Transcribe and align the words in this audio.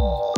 Oh. 0.00 0.37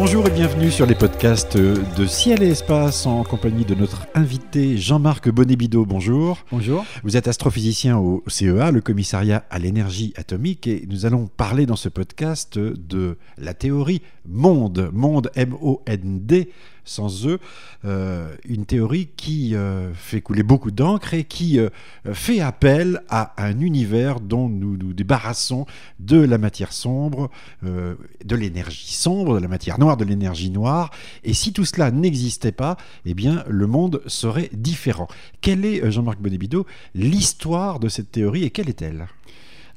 Bonjour 0.00 0.28
et 0.28 0.30
bienvenue 0.30 0.70
sur 0.70 0.86
les 0.86 0.94
podcasts 0.94 1.56
de 1.56 2.06
Ciel 2.06 2.44
et 2.44 2.50
Espace 2.50 3.04
en 3.04 3.24
compagnie 3.24 3.64
de 3.64 3.74
notre 3.74 4.06
invité 4.14 4.78
Jean-Marc 4.78 5.28
Bonnebido. 5.28 5.84
Bonjour. 5.84 6.38
Bonjour. 6.52 6.84
Vous 7.02 7.16
êtes 7.16 7.26
astrophysicien 7.26 7.98
au 7.98 8.22
CEA, 8.28 8.70
le 8.70 8.80
commissariat 8.80 9.44
à 9.50 9.58
l'énergie 9.58 10.14
atomique, 10.16 10.68
et 10.68 10.86
nous 10.88 11.04
allons 11.04 11.26
parler 11.26 11.66
dans 11.66 11.74
ce 11.74 11.88
podcast 11.88 12.60
de 12.60 13.18
la 13.38 13.54
théorie 13.54 14.00
monde, 14.24 14.88
monde 14.92 15.32
M-O-N-D 15.34 16.52
sans 16.88 17.26
eux, 17.26 17.38
euh, 17.84 18.34
une 18.44 18.64
théorie 18.64 19.08
qui 19.16 19.54
euh, 19.54 19.92
fait 19.94 20.20
couler 20.20 20.42
beaucoup 20.42 20.70
d'encre 20.70 21.14
et 21.14 21.24
qui 21.24 21.58
euh, 21.58 21.68
fait 22.12 22.40
appel 22.40 23.02
à 23.08 23.34
un 23.36 23.60
univers 23.60 24.20
dont 24.20 24.48
nous 24.48 24.76
nous 24.76 24.92
débarrassons 24.92 25.66
de 26.00 26.18
la 26.18 26.38
matière 26.38 26.72
sombre, 26.72 27.30
de 27.62 28.36
l'énergie 28.36 28.92
sombre, 28.92 29.36
de 29.36 29.42
la 29.42 29.48
matière 29.48 29.78
noire, 29.78 29.96
de 29.96 30.04
l'énergie 30.04 30.50
noire. 30.50 30.90
Et 31.24 31.34
si 31.34 31.52
tout 31.52 31.64
cela 31.64 31.90
n'existait 31.90 32.52
pas, 32.52 32.76
eh 33.04 33.14
bien, 33.14 33.44
le 33.48 33.66
monde 33.66 34.02
serait 34.06 34.50
différent. 34.52 35.08
Quelle 35.40 35.64
est, 35.64 35.90
Jean-Marc 35.90 36.20
Bonnebido, 36.20 36.66
l'histoire 36.94 37.80
de 37.80 37.88
cette 37.88 38.10
théorie 38.10 38.44
et 38.44 38.50
quelle 38.50 38.68
est-elle? 38.68 39.08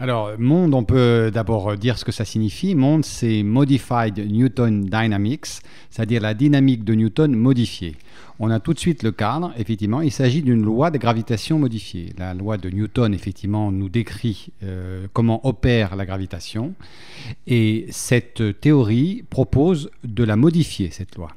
Alors, 0.02 0.32
monde, 0.40 0.74
on 0.74 0.84
peut 0.84 1.30
d'abord 1.32 1.78
dire 1.78 1.96
ce 1.96 2.04
que 2.04 2.12
ça 2.12 2.26
signifie. 2.26 2.74
Monde, 2.74 3.06
c'est 3.06 3.44
Modified 3.44 4.18
Newton 4.18 4.86
Dynamics, 4.86 5.62
c'est-à-dire 5.92 6.24
la 6.24 6.34
dynamique 6.34 6.84
de 6.84 6.96
Newton 6.96 7.36
modifiée. 7.36 7.96
On 8.40 8.50
a 8.50 8.60
tout 8.60 8.74
de 8.74 8.80
suite 8.80 9.04
le 9.04 9.12
cadre, 9.12 9.54
effectivement, 9.58 10.02
il 10.02 10.12
s'agit 10.12 10.42
d'une 10.42 10.64
loi 10.64 10.90
de 10.90 10.98
gravitation 10.98 11.60
modifiée. 11.60 12.16
La 12.18 12.34
loi 12.34 12.58
de 12.58 12.72
Newton, 12.72 13.14
effectivement, 13.14 13.72
nous 13.72 13.90
décrit 13.90 14.48
euh, 14.64 15.06
comment 15.14 15.46
opère 15.46 15.96
la 15.96 16.08
gravitation, 16.08 16.74
et 17.46 17.86
cette 17.92 18.60
théorie 18.60 19.24
propose 19.30 19.92
de 20.04 20.24
la 20.24 20.36
modifier, 20.36 20.90
cette 20.90 21.16
loi. 21.16 21.30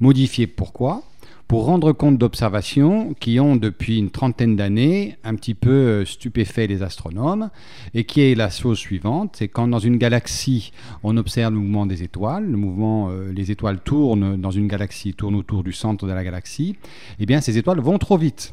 Modifier 0.00 0.46
pourquoi? 0.46 1.02
Pour 1.48 1.64
rendre 1.64 1.92
compte 1.92 2.18
d'observations 2.18 3.14
qui 3.18 3.40
ont 3.40 3.56
depuis 3.56 3.98
une 3.98 4.10
trentaine 4.10 4.54
d'années 4.54 5.16
un 5.24 5.34
petit 5.34 5.54
peu 5.54 5.70
euh, 5.70 6.04
stupéfait 6.04 6.66
les 6.66 6.82
astronomes 6.82 7.48
et 7.94 8.04
qui 8.04 8.20
est 8.20 8.34
la 8.34 8.50
chose 8.50 8.78
suivante, 8.78 9.36
c'est 9.38 9.48
quand 9.48 9.66
dans 9.66 9.78
une 9.78 9.96
galaxie 9.96 10.72
on 11.02 11.16
observe 11.16 11.54
le 11.54 11.60
mouvement 11.60 11.86
des 11.86 12.02
étoiles, 12.02 12.44
le 12.44 12.58
mouvement, 12.58 13.08
euh, 13.10 13.32
les 13.32 13.50
étoiles 13.50 13.80
tournent 13.80 14.36
dans 14.36 14.50
une 14.50 14.68
galaxie, 14.68 15.14
tournent 15.14 15.36
autour 15.36 15.64
du 15.64 15.72
centre 15.72 16.06
de 16.06 16.12
la 16.12 16.22
galaxie, 16.22 16.76
eh 17.18 17.24
bien 17.24 17.40
ces 17.40 17.56
étoiles 17.56 17.80
vont 17.80 17.98
trop 17.98 18.18
vite. 18.18 18.52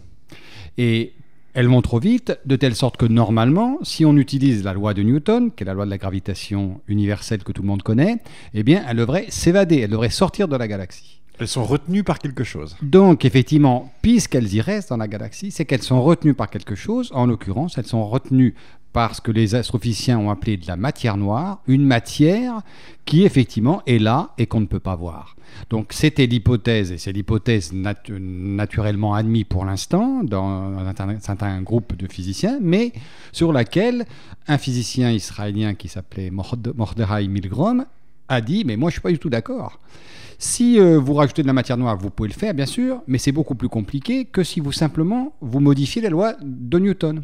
Et 0.77 1.11
elles 1.53 1.67
vont 1.67 1.81
trop 1.81 1.99
vite, 1.99 2.37
de 2.45 2.55
telle 2.55 2.75
sorte 2.75 2.95
que 2.95 3.05
normalement, 3.05 3.79
si 3.81 4.05
on 4.05 4.15
utilise 4.15 4.63
la 4.63 4.73
loi 4.73 4.93
de 4.93 5.03
Newton, 5.03 5.51
qui 5.51 5.63
est 5.63 5.65
la 5.65 5.73
loi 5.73 5.85
de 5.85 5.89
la 5.89 5.97
gravitation 5.97 6.81
universelle 6.87 7.43
que 7.43 7.51
tout 7.51 7.61
le 7.61 7.67
monde 7.67 7.81
connaît, 7.81 8.17
eh 8.53 8.63
bien, 8.63 8.83
elles 8.87 8.97
devraient 8.97 9.27
s'évader, 9.29 9.79
elles 9.79 9.89
devraient 9.89 10.09
sortir 10.09 10.49
de 10.49 10.57
la 10.57 10.67
galaxie. 10.67 11.21
Elles 11.39 11.47
sont 11.47 11.65
retenues 11.65 12.03
par 12.03 12.19
quelque 12.19 12.43
chose. 12.43 12.77
Donc, 12.81 13.25
effectivement, 13.25 13.91
puisqu'elles 14.01 14.53
y 14.53 14.61
restent 14.61 14.89
dans 14.89 14.97
la 14.97 15.07
galaxie, 15.07 15.51
c'est 15.51 15.65
qu'elles 15.65 15.83
sont 15.83 16.01
retenues 16.01 16.33
par 16.33 16.49
quelque 16.49 16.75
chose. 16.75 17.11
En 17.13 17.25
l'occurrence, 17.25 17.77
elles 17.77 17.85
sont 17.85 18.07
retenues 18.07 18.55
par 18.93 19.13
ce 19.13 19.19
que 19.19 19.31
les 19.31 19.55
astrophysiciens 19.55 20.17
ont 20.17 20.29
appelé 20.29 20.55
de 20.55 20.65
la 20.67 20.77
matière 20.77 21.17
noire, 21.17 21.61
une 21.67 21.83
matière 21.83 22.61
qui 23.03 23.25
effectivement 23.25 23.81
est 23.85 23.99
là 23.99 24.29
et 24.37 24.45
qu'on 24.47 24.61
ne 24.61 24.67
peut 24.67 24.79
pas 24.79 24.95
voir. 24.95 25.35
Donc 25.69 25.91
c'était 25.91 26.25
l'hypothèse, 26.25 26.93
et 26.93 26.97
c'est 26.97 27.11
l'hypothèse 27.11 27.73
naturellement 27.73 29.13
admise 29.13 29.43
pour 29.49 29.65
l'instant 29.65 30.23
dans 30.23 30.77
un 30.77 31.19
certain 31.19 31.61
groupe 31.61 31.97
de 31.97 32.07
physiciens, 32.07 32.57
mais 32.61 32.93
sur 33.33 33.51
laquelle 33.51 34.05
un 34.47 34.57
physicien 34.57 35.11
israélien 35.11 35.73
qui 35.75 35.89
s'appelait 35.89 36.31
Mordechai 36.31 37.27
Milgrom 37.27 37.85
a 38.27 38.41
dit, 38.41 38.63
mais 38.65 38.75
moi 38.77 38.89
je 38.89 38.93
suis 38.93 39.01
pas 39.01 39.11
du 39.11 39.19
tout 39.19 39.29
d'accord. 39.29 39.79
Si 40.37 40.79
euh, 40.79 40.99
vous 40.99 41.13
rajoutez 41.13 41.41
de 41.41 41.47
la 41.47 41.53
matière 41.53 41.77
noire, 41.77 41.97
vous 41.97 42.09
pouvez 42.09 42.29
le 42.29 42.33
faire, 42.33 42.53
bien 42.53 42.65
sûr, 42.65 43.01
mais 43.07 43.17
c'est 43.17 43.31
beaucoup 43.31 43.55
plus 43.55 43.69
compliqué 43.69 44.25
que 44.25 44.43
si 44.43 44.59
vous 44.59 44.71
simplement 44.71 45.33
vous 45.41 45.59
modifiez 45.59 46.01
la 46.01 46.09
loi 46.09 46.33
de 46.41 46.79
Newton. 46.79 47.23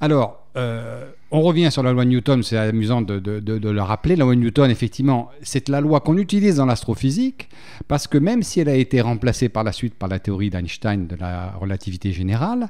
Alors, 0.00 0.46
euh, 0.56 1.10
on 1.32 1.42
revient 1.42 1.70
sur 1.70 1.82
la 1.82 1.92
loi 1.92 2.04
Newton, 2.04 2.42
c'est 2.42 2.56
amusant 2.56 3.02
de, 3.02 3.20
le 3.22 3.82
rappeler. 3.82 4.16
La 4.16 4.24
loi 4.24 4.34
Newton, 4.34 4.70
effectivement, 4.70 5.30
c'est 5.42 5.68
la 5.68 5.80
loi 5.80 6.00
qu'on 6.00 6.18
utilise 6.18 6.56
dans 6.56 6.66
l'astrophysique, 6.66 7.48
parce 7.86 8.08
que 8.08 8.18
même 8.18 8.42
si 8.42 8.60
elle 8.60 8.68
a 8.68 8.74
été 8.74 9.00
remplacée 9.00 9.48
par 9.48 9.62
la 9.62 9.72
suite 9.72 9.94
par 9.94 10.08
la 10.08 10.18
théorie 10.18 10.50
d'Einstein 10.50 11.06
de 11.06 11.16
la 11.16 11.52
relativité 11.52 12.12
générale, 12.12 12.68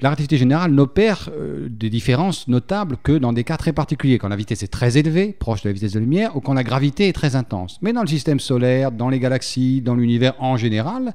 la 0.00 0.08
relativité 0.08 0.38
générale 0.38 0.72
n'opère 0.72 1.30
euh, 1.32 1.68
des 1.70 1.88
différences 1.88 2.48
notables 2.48 2.96
que 3.02 3.12
dans 3.12 3.32
des 3.32 3.44
cas 3.44 3.56
très 3.56 3.72
particuliers, 3.72 4.18
quand 4.18 4.28
la 4.28 4.36
vitesse 4.36 4.62
est 4.64 4.72
très 4.72 4.98
élevée, 4.98 5.36
proche 5.38 5.62
de 5.62 5.68
la 5.68 5.72
vitesse 5.72 5.92
de 5.92 6.00
la 6.00 6.04
lumière, 6.04 6.36
ou 6.36 6.40
quand 6.40 6.54
la 6.54 6.64
gravité 6.64 7.08
est 7.08 7.12
très 7.12 7.36
intense. 7.36 7.78
Mais 7.80 7.92
dans 7.92 8.02
le 8.02 8.08
système 8.08 8.40
solaire, 8.40 8.90
dans 8.90 9.08
les 9.08 9.20
galaxies, 9.20 9.82
dans 9.82 9.94
l'univers 9.94 10.34
en 10.40 10.56
général, 10.56 11.14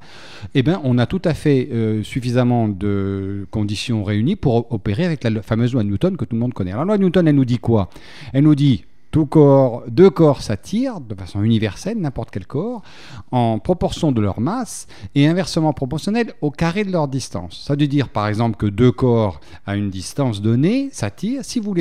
eh 0.54 0.62
bien, 0.62 0.80
on 0.84 0.96
a 0.96 1.06
tout 1.06 1.22
à 1.24 1.34
fait 1.34 1.68
euh, 1.72 2.02
suffisamment 2.02 2.68
de 2.68 3.46
conditions 3.50 4.02
réunies 4.02 4.36
pour 4.36 4.72
opérer 4.72 5.04
avec 5.04 5.24
la 5.24 5.42
fameuse 5.42 5.74
loi 5.74 5.84
Newton 5.84 6.16
que 6.16 6.24
tout 6.24 6.36
le 6.36 6.40
monde 6.40 6.54
connaît. 6.54 6.72
La 6.72 6.85
loi 6.86 6.98
Newton, 6.98 7.28
elle 7.28 7.34
nous 7.34 7.44
dit 7.44 7.58
quoi? 7.58 7.90
Elle 8.32 8.44
nous 8.44 8.54
dit 8.54 8.84
tout 9.12 9.24
corps, 9.24 9.84
deux 9.88 10.10
corps 10.10 10.42
s'attirent 10.42 11.00
de 11.00 11.14
façon 11.14 11.42
universelle, 11.42 11.98
n'importe 11.98 12.30
quel 12.30 12.46
corps, 12.46 12.82
en 13.30 13.58
proportion 13.58 14.12
de 14.12 14.20
leur 14.20 14.40
masse 14.40 14.88
et 15.14 15.26
inversement 15.26 15.72
proportionnel 15.72 16.34
au 16.42 16.50
carré 16.50 16.84
de 16.84 16.92
leur 16.92 17.08
distance. 17.08 17.64
Ça 17.66 17.76
veut 17.76 17.86
dire 17.86 18.10
par 18.10 18.28
exemple 18.28 18.58
que 18.58 18.66
deux 18.66 18.92
corps 18.92 19.40
à 19.64 19.76
une 19.76 19.88
distance 19.88 20.42
donnée 20.42 20.90
s'attirent. 20.92 21.46
Si 21.46 21.60
vous 21.60 21.74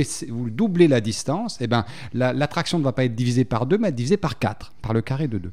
doublez 0.50 0.88
la 0.88 1.02
distance, 1.02 1.58
eh 1.60 1.68
ben, 1.68 1.84
l'attraction 2.14 2.80
ne 2.80 2.84
va 2.86 2.94
pas 2.94 3.04
être 3.04 3.16
divisée 3.16 3.44
par 3.44 3.66
deux, 3.66 3.78
mais 3.78 3.92
divisée 3.92 4.18
par 4.18 4.40
quatre, 4.40 4.72
par 4.82 4.94
le 4.94 5.02
carré 5.02 5.28
de 5.28 5.38
deux. 5.38 5.52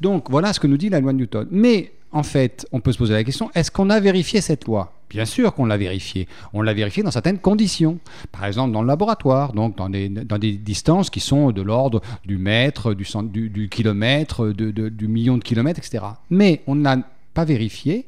Donc 0.00 0.30
voilà 0.30 0.54
ce 0.54 0.60
que 0.60 0.66
nous 0.66 0.78
dit 0.78 0.88
la 0.88 1.00
loi 1.00 1.12
de 1.12 1.18
Newton. 1.18 1.46
Mais 1.50 1.92
en 2.10 2.22
fait, 2.22 2.66
on 2.72 2.80
peut 2.80 2.92
se 2.92 2.98
poser 2.98 3.12
la 3.12 3.24
question, 3.24 3.50
est-ce 3.54 3.70
qu'on 3.70 3.90
a 3.90 4.00
vérifié 4.00 4.40
cette 4.40 4.64
loi? 4.64 4.94
Bien 5.10 5.24
sûr 5.24 5.54
qu'on 5.54 5.64
l'a 5.64 5.76
vérifié. 5.76 6.28
On 6.52 6.62
l'a 6.62 6.74
vérifié 6.74 7.02
dans 7.02 7.10
certaines 7.10 7.38
conditions. 7.38 7.98
Par 8.30 8.44
exemple, 8.44 8.72
dans 8.72 8.82
le 8.82 8.88
laboratoire, 8.88 9.52
donc 9.52 9.76
dans 9.76 9.88
des, 9.88 10.52
distances 10.52 11.10
qui 11.10 11.20
sont 11.20 11.50
de 11.50 11.62
l'ordre 11.62 12.02
du 12.24 12.38
mètre, 12.38 12.94
du, 12.94 13.04
du, 13.48 13.68
kilomètre, 13.68 14.48
du 14.48 15.08
million 15.08 15.38
de 15.38 15.42
kilomètres, 15.42 15.78
etc. 15.78 16.04
Mais 16.30 16.62
on 16.66 16.74
n'a 16.74 16.98
pas 17.34 17.44
vérifié 17.44 18.06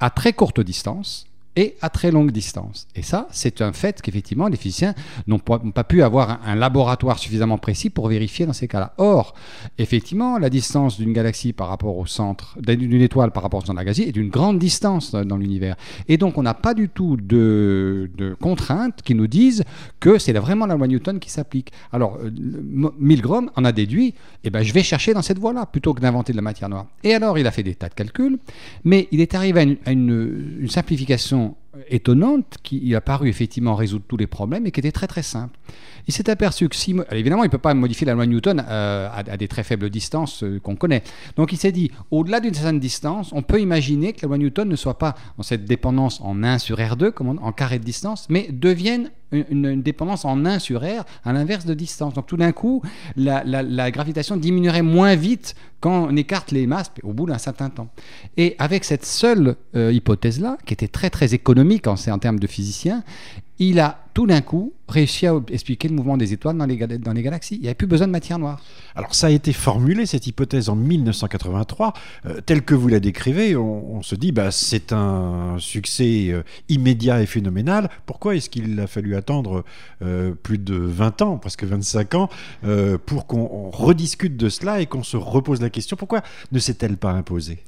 à 0.00 0.10
très 0.10 0.32
courte 0.32 0.60
distance 0.60 1.29
et 1.56 1.76
à 1.80 1.90
très 1.90 2.10
longue 2.10 2.30
distance. 2.30 2.86
Et 2.94 3.02
ça, 3.02 3.26
c'est 3.32 3.60
un 3.60 3.72
fait 3.72 4.00
qu'effectivement, 4.00 4.48
les 4.48 4.56
physiciens 4.56 4.94
n'ont 5.26 5.38
pas, 5.38 5.58
pu 5.84 6.02
avoir 6.02 6.40
un, 6.46 6.54
laboratoire 6.54 7.18
suffisamment 7.18 7.58
précis 7.58 7.90
pour 7.90 8.08
vérifier 8.08 8.46
dans 8.46 8.52
ces 8.52 8.68
cas-là. 8.68 8.92
Or, 8.98 9.34
effectivement, 9.78 10.38
la 10.38 10.50
distance 10.50 10.98
d'une 10.98 11.12
galaxie 11.12 11.52
par 11.52 11.68
rapport 11.68 11.96
au 11.96 12.06
centre, 12.06 12.56
d'une 12.60 13.00
étoile 13.00 13.32
par 13.32 13.42
rapport 13.42 13.58
au 13.58 13.62
centre 13.62 13.72
de 13.72 13.78
la 13.78 13.84
galaxie 13.84 14.02
est 14.02 14.12
d'une 14.12 14.28
grande 14.28 14.58
distance 14.58 15.12
dans 15.12 15.36
l'univers. 15.36 15.76
Et 16.08 16.18
donc, 16.18 16.38
on 16.38 16.42
n'a 16.42 16.54
pas 16.54 16.74
du 16.74 16.88
tout 16.88 17.16
de, 17.16 18.10
contraintes 18.40 19.02
qui 19.02 19.14
nous 19.14 19.26
disent 19.26 19.64
que 19.98 20.18
c'est 20.18 20.32
vraiment 20.32 20.66
la 20.66 20.76
loi 20.76 20.86
Newton 20.86 21.18
qui 21.18 21.30
s'applique. 21.30 21.72
Alors, 21.92 22.18
euh, 22.22 22.30
Milgrom 22.98 23.50
en 23.56 23.64
a 23.64 23.72
déduit, 23.72 24.14
eh 24.44 24.50
ben, 24.50 24.62
je 24.62 24.72
vais 24.72 24.82
chercher 24.82 25.14
dans 25.14 25.22
cette 25.22 25.38
voie-là, 25.38 25.66
plutôt 25.66 25.94
que 25.94 26.00
d'inventer 26.00 26.32
de 26.32 26.36
la 26.36 26.42
matière 26.42 26.68
noire. 26.68 26.86
Et 27.02 27.14
alors, 27.14 27.38
il 27.38 27.46
a 27.46 27.50
fait 27.50 27.62
des 27.62 27.74
tas 27.74 27.88
de 27.88 27.94
calculs, 27.94 28.38
mais 28.84 29.08
il 29.10 29.20
est 29.20 29.34
arrivé 29.34 29.78
à 29.84 29.90
une 29.90 30.68
simplification 30.68 31.39
sont 31.40 31.54
étonnante 31.88 32.56
qui 32.62 32.94
a 32.94 33.00
paru 33.00 33.28
effectivement 33.28 33.74
résoudre 33.74 34.04
tous 34.08 34.16
les 34.16 34.26
problèmes 34.26 34.66
et 34.66 34.70
qui 34.70 34.80
était 34.80 34.92
très 34.92 35.06
très 35.06 35.22
simple. 35.22 35.58
Il 36.08 36.12
s'est 36.12 36.28
aperçu 36.30 36.68
que 36.68 36.76
si... 36.76 36.96
évidemment, 37.12 37.44
il 37.44 37.48
ne 37.48 37.52
peut 37.52 37.58
pas 37.58 37.74
modifier 37.74 38.06
la 38.06 38.14
loi 38.14 38.26
Newton 38.26 38.64
euh, 38.68 39.08
à, 39.12 39.36
des 39.36 39.48
très 39.48 39.62
faibles 39.62 39.90
distances 39.90 40.42
euh, 40.42 40.58
qu'on 40.58 40.76
connaît. 40.76 41.02
Donc 41.36 41.52
il 41.52 41.56
s'est 41.56 41.72
dit, 41.72 41.90
au-delà 42.10 42.40
d'une 42.40 42.54
certaine 42.54 42.80
distance, 42.80 43.30
on 43.32 43.42
peut 43.42 43.60
imaginer 43.60 44.12
que 44.12 44.22
la 44.22 44.28
loi 44.28 44.38
Newton 44.38 44.68
ne 44.68 44.76
soit 44.76 44.98
pas 44.98 45.14
dans 45.36 45.42
cette 45.42 45.64
dépendance 45.64 46.20
en 46.22 46.42
1 46.42 46.58
sur 46.58 46.78
R2, 46.78 47.12
comme 47.12 47.38
en 47.40 47.52
carré 47.52 47.78
de 47.78 47.84
distance, 47.84 48.26
mais 48.28 48.48
devienne 48.50 49.10
une, 49.32 49.82
dépendance 49.82 50.24
en 50.24 50.44
1 50.44 50.58
sur 50.58 50.80
R 50.80 51.04
à 51.24 51.32
l'inverse 51.32 51.64
de 51.64 51.74
distance. 51.74 52.14
Donc 52.14 52.26
tout 52.26 52.36
d'un 52.36 52.52
coup, 52.52 52.82
la, 53.16 53.90
gravitation 53.90 54.36
diminuerait 54.36 54.82
moins 54.82 55.14
vite 55.14 55.54
quand 55.80 56.08
on 56.10 56.16
écarte 56.16 56.50
les 56.50 56.66
masses 56.66 56.90
au 57.02 57.12
bout 57.12 57.26
d'un 57.26 57.38
certain 57.38 57.70
temps. 57.70 57.88
Et 58.36 58.54
avec 58.58 58.84
cette 58.84 59.06
seule 59.06 59.56
euh, 59.76 59.92
hypothèse-là, 59.92 60.58
qui 60.66 60.74
était 60.74 60.88
très 60.88 61.10
très 61.10 61.34
économique 61.34 61.59
en, 61.64 62.10
en 62.10 62.18
termes 62.18 62.40
de 62.40 62.46
physiciens, 62.46 63.04
il 63.60 63.78
a 63.78 63.98
tout 64.14 64.26
d'un 64.26 64.40
coup 64.40 64.72
réussi 64.88 65.26
à 65.26 65.40
expliquer 65.50 65.88
le 65.88 65.94
mouvement 65.94 66.16
des 66.16 66.32
étoiles 66.32 66.56
dans 66.56 66.66
les, 66.66 66.76
dans 66.76 67.12
les 67.12 67.22
galaxies. 67.22 67.54
Il 67.54 67.60
n'y 67.60 67.68
avait 67.68 67.74
plus 67.74 67.86
besoin 67.86 68.06
de 68.08 68.12
matière 68.12 68.38
noire. 68.38 68.60
Alors 68.96 69.14
ça 69.14 69.28
a 69.28 69.30
été 69.30 69.52
formulé, 69.52 70.04
cette 70.04 70.26
hypothèse, 70.26 70.68
en 70.68 70.74
1983. 70.74 71.92
Euh, 72.26 72.40
telle 72.44 72.62
que 72.62 72.74
vous 72.74 72.88
la 72.88 72.98
décrivez, 72.98 73.54
on, 73.56 74.02
se 74.02 74.16
dit, 74.16 74.32
bah, 74.32 74.50
c'est 74.50 74.92
un 74.92 75.56
succès 75.58 76.30
euh, 76.30 76.42
immédiat 76.68 77.22
et 77.22 77.26
phénoménal. 77.26 77.88
Pourquoi 78.04 78.34
est-ce 78.34 78.50
qu'il 78.50 78.80
a 78.80 78.86
fallu 78.86 79.14
attendre 79.14 79.64
euh, 80.02 80.32
plus 80.32 80.58
de 80.58 80.74
20 80.74 81.22
ans, 81.22 81.38
presque 81.38 81.64
25 81.64 82.14
ans, 82.14 82.28
pour 83.06 83.26
qu'on 83.26 83.70
rediscute 83.70 84.36
de 84.36 84.48
cela 84.48 84.80
et 84.80 84.86
qu'on 84.86 85.02
se 85.02 85.16
repose 85.16 85.60
la 85.60 85.70
question, 85.70 85.96
pourquoi 85.96 86.22
ne 86.50 86.58
s'est-elle 86.58 86.96
pas 86.96 87.12
imposée? 87.12 87.58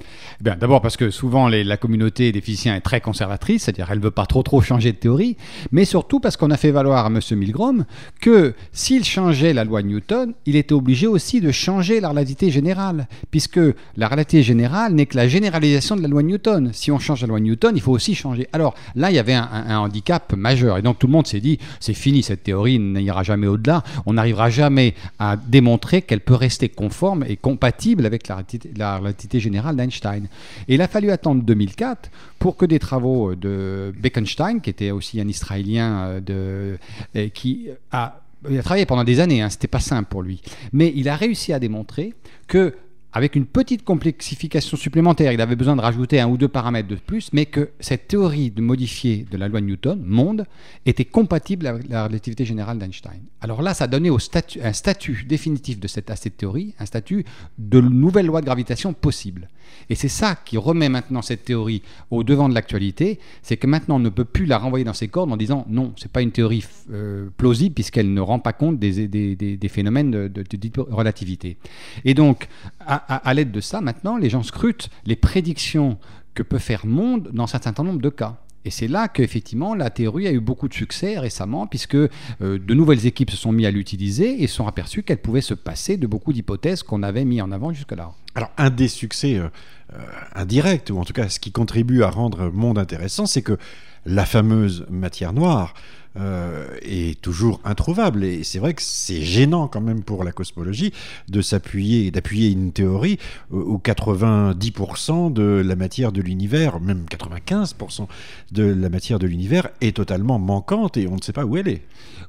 Eh 0.41 0.45
Bien, 0.45 0.57
D'abord 0.57 0.81
parce 0.81 0.97
que 0.97 1.11
souvent 1.11 1.49
les, 1.49 1.63
la 1.65 1.77
communauté 1.77 2.33
des 2.33 2.41
physiciens 2.41 2.75
est 2.75 2.81
très 2.81 3.01
conservatrice, 3.01 3.65
c'est-à-dire 3.65 3.89
elle 3.91 3.99
ne 3.99 4.05
veut 4.05 4.11
pas 4.11 4.27
trop 4.27 4.43
trop 4.43 4.61
changer 4.61 4.93
de 4.93 4.97
théorie, 4.97 5.37
mais 5.71 5.82
surtout 5.85 6.21
parce 6.21 6.37
qu'on 6.37 6.51
a 6.51 6.57
fait 6.57 6.71
valoir 6.71 7.07
M. 7.07 7.21
Milgrom 7.33 7.85
que 8.21 8.55
s'il 8.73 9.05
changeait 9.05 9.53
la 9.53 9.65
loi 9.65 9.83
de 9.83 9.89
Newton, 9.89 10.35
il 10.47 10.57
était 10.57 10.75
obligé 10.75 11.07
aussi 11.07 11.41
de 11.41 11.51
changer 11.51 12.01
la 12.01 12.11
relativité 12.11 12.51
générale, 12.51 13.09
puisque 13.31 13.61
la 13.97 14.09
relativité 14.09 14.43
générale 14.43 14.95
n'est 14.95 15.07
que 15.07 15.17
la 15.17 15.29
généralisation 15.29 15.97
de 15.97 16.03
la 16.03 16.09
loi 16.09 16.23
de 16.23 16.29
Newton. 16.29 16.71
Si 16.73 16.91
on 16.91 16.99
change 16.99 17.23
la 17.23 17.29
loi 17.29 17.39
de 17.39 17.45
Newton, 17.45 17.73
il 17.75 17.81
faut 17.81 17.93
aussi 17.93 18.15
changer. 18.15 18.49
Alors 18.53 18.75
là, 18.95 19.11
il 19.11 19.15
y 19.15 19.19
avait 19.19 19.35
un, 19.35 19.79
handicap 19.79 20.33
majeur, 20.35 20.79
et 20.79 20.83
donc 20.83 20.99
tout 20.99 21.07
le 21.07 21.13
monde 21.13 21.27
s'est 21.27 21.41
dit, 21.41 21.59
c'est 21.81 21.95
fini, 21.95 22.23
cette 22.23 22.43
théorie 22.43 22.79
n'ira 22.79 23.23
jamais 23.23 23.47
au-delà, 23.47 23.83
on 24.07 24.15
n'arrivera 24.15 24.51
jamais 24.51 24.95
à 25.19 25.37
démontrer 25.37 26.03
qu'elle 26.03 26.21
peut 26.21 26.35
rester 26.35 26.69
conforme 26.69 27.25
et 27.27 27.37
compatible 27.37 28.07
avec 28.07 28.29
la 28.29 28.43
la 28.77 28.99
relativité 28.99 29.41
générale 29.41 29.77
d'Einstein. 29.77 30.27
Et 30.69 30.75
il 30.75 30.83
a 30.83 30.89
fallu 30.89 31.11
attendre 31.11 31.43
2004 31.43 32.11
pour 32.43 32.57
que 32.57 32.67
des 32.67 32.81
travaux 32.81 33.37
de 33.37 33.95
Bekenstein, 33.97 34.61
qui 34.61 34.69
était 34.69 34.91
aussi 34.91 35.21
un 35.21 35.29
Israélien 35.29 36.21
euh, 36.27 36.79
de, 37.15 37.29
qui 37.29 37.69
a, 37.93 38.21
travaillé 38.65 38.85
pendant 38.85 39.05
des 39.05 39.21
années, 39.21 39.43
hein, 39.43 39.49
c'était 39.49 39.69
pas 39.69 39.79
simple 39.79 40.09
pour 40.11 40.23
lui, 40.23 40.43
mais 40.73 40.93
il 40.97 41.09
a 41.09 41.15
réussi 41.15 41.53
à 41.53 41.61
démontrer 41.61 42.15
que 42.49 42.75
avec 43.13 43.37
une 43.37 43.45
petite 43.47 43.85
complexification 43.85 44.77
supplémentaire, 44.77 45.33
il 45.33 45.41
avait 45.41 45.55
besoin 45.55 45.77
de 45.77 45.83
rajouter 45.83 46.19
un 46.19 46.29
ou 46.29 46.37
deux 46.37 46.49
paramètres 46.49 46.89
de 46.89 46.97
plus, 46.97 47.29
mais 47.33 47.47
que 47.47 47.71
cette 47.79 48.09
théorie 48.09 48.51
de 48.51 48.63
modifier 48.63 49.27
de 49.31 49.37
la 49.37 49.49
loi 49.49 49.61
de 49.61 49.67
Newton, 49.67 50.03
monde, 50.05 50.47
était 50.87 51.05
compatible 51.05 51.67
avec 51.67 51.89
la 51.91 52.07
relativité 52.07 52.45
générale 52.45 52.79
d'Einstein. 52.79 53.21
Alors 53.43 53.61
là, 53.61 53.75
ça 53.75 53.87
donnait 53.87 54.11
au 54.11 54.19
un 54.63 54.73
statut 54.73 55.25
définitif 55.29 55.79
de 55.79 55.87
cette, 55.89 56.11
à 56.11 56.17
cette 56.17 56.39
théorie, 56.39 56.75
un 56.79 56.87
statut 56.87 57.25
de 57.59 57.81
nouvelle 57.81 58.27
loi 58.27 58.41
de 58.41 58.47
gravitation 58.47 58.95
possible. 58.95 59.49
Et 59.91 59.95
c'est 59.95 60.09
ça 60.09 60.37
qui 60.45 60.57
remet 60.57 60.89
maintenant 60.89 61.23
cette 61.23 61.45
théorie 61.45 61.83
au 62.11 62.25
devant 62.25 62.49
de 62.49 62.55
l'actualité, 62.55 63.19
c'est 63.43 63.57
que 63.57 63.67
maintenant 63.67 63.97
on 63.97 64.01
ne 64.01 64.09
peut 64.09 64.25
plus 64.25 64.47
la 64.47 64.59
renvoyer 64.59 64.85
dans 64.85 64.93
ses 64.93 65.09
cordes 65.09 65.33
en 65.33 65.37
disant 65.37 65.67
non, 65.69 65.93
c'est 65.97 66.11
pas 66.11 66.23
une 66.23 66.33
théorie 66.33 66.65
euh, 66.93 67.29
plausible 67.37 67.75
puisqu'elle 67.75 68.13
ne 68.13 68.21
rend 68.21 68.39
pas 68.39 68.53
compte 68.53 68.79
des, 68.79 69.69
phénomènes 69.69 70.11
de, 70.11 70.45
relativité. 70.77 71.57
Et 72.05 72.15
donc, 72.15 72.49
à, 72.81 72.97
à, 72.97 73.35
l'aide 73.35 73.51
de 73.51 73.61
ça, 73.61 73.81
maintenant, 73.81 74.17
les 74.17 74.31
gens 74.31 74.43
scrutent 74.43 74.89
les 75.07 75.17
prédictions 75.17 75.99
que 76.35 76.43
peut 76.43 76.59
faire 76.59 76.87
Monde 76.87 77.31
dans 77.33 77.45
un 77.45 77.59
certain 77.59 77.85
nombre 77.85 78.01
de 78.01 78.09
cas. 78.09 78.42
Et 78.65 78.71
c'est 78.71 78.89
là 78.89 79.09
qu'effectivement 79.09 79.75
la 79.75 79.91
théorie 79.91 80.27
a 80.27 80.33
eu 80.33 80.41
beaucoup 80.41 80.69
de 80.69 80.75
succès 80.75 81.19
récemment, 81.19 81.67
puisque 81.67 81.95
euh, 81.95 82.09
de 82.41 82.75
nouvelles 82.75 83.07
équipes 83.07 83.31
se 83.31 83.37
sont 83.37 83.53
mis 83.53 83.67
à 83.67 83.71
l'utiliser 83.71 84.43
et 84.43 84.47
sont 84.47 84.67
aperçues 84.67 85.03
qu'elle 85.03 85.21
pouvait 85.21 85.41
se 85.41 85.55
passer 85.55 85.97
de 85.97 86.07
beaucoup 86.07 86.33
d'hypothèses 86.33 86.83
qu'on 86.83 87.03
avait 87.03 87.25
mis 87.25 87.41
en 87.41 87.51
avant 87.53 87.73
jusque-là. 87.73 88.13
Alors 88.35 88.51
un 88.57 88.71
des 88.71 88.89
succès 88.89 89.37
euh, 89.37 89.49
euh, 89.95 89.99
indirects, 90.35 90.91
ou 90.93 90.99
en 90.99 91.05
tout 91.05 91.13
cas 91.13 91.29
ce 91.29 91.41
qui 91.41 91.53
contribue 91.53 92.03
à 92.03 92.11
rendre 92.11 92.51
Monde 92.51 92.79
intéressant, 92.79 93.27
c'est 93.27 93.43
que 93.43 93.59
la 94.07 94.27
fameuse 94.27 94.87
matière 94.91 95.33
noire 95.33 95.75
euh, 96.19 96.67
est 96.83 97.21
toujours 97.21 97.61
introuvable. 97.65 98.25
Et 98.25 98.45
c'est 98.45 98.59
vrai 98.59 98.75
que 98.75 98.83
c'est 98.83 99.23
gênant 99.23 99.69
quand 99.69 99.81
même 99.81 100.03
pour 100.03 100.25
la 100.25 100.33
cosmologie 100.33 100.93
de 101.29 101.41
s'appuyer, 101.41 102.11
d'appuyer 102.11 102.51
une 102.51 102.73
théorie 102.73 103.19
où 103.51 103.79
90% 103.79 105.33
de 105.33 105.63
la 105.65 105.77
matière 105.77 106.13
de 106.13 106.21
l'univers, 106.21 106.81
même 106.81 107.05
95% 107.11 108.07
de 108.53 108.65
la 108.65 108.89
matière 108.89 109.19
de 109.19 109.27
l'univers 109.27 109.69
est 109.81 109.97
totalement 109.97 110.39
manquante 110.39 110.97
et 110.97 111.07
on 111.09 111.17
ne 111.17 111.23
sait 111.23 111.33
pas 111.33 111.45
où 111.45 111.57
elle 111.57 111.69
est. 111.69 111.83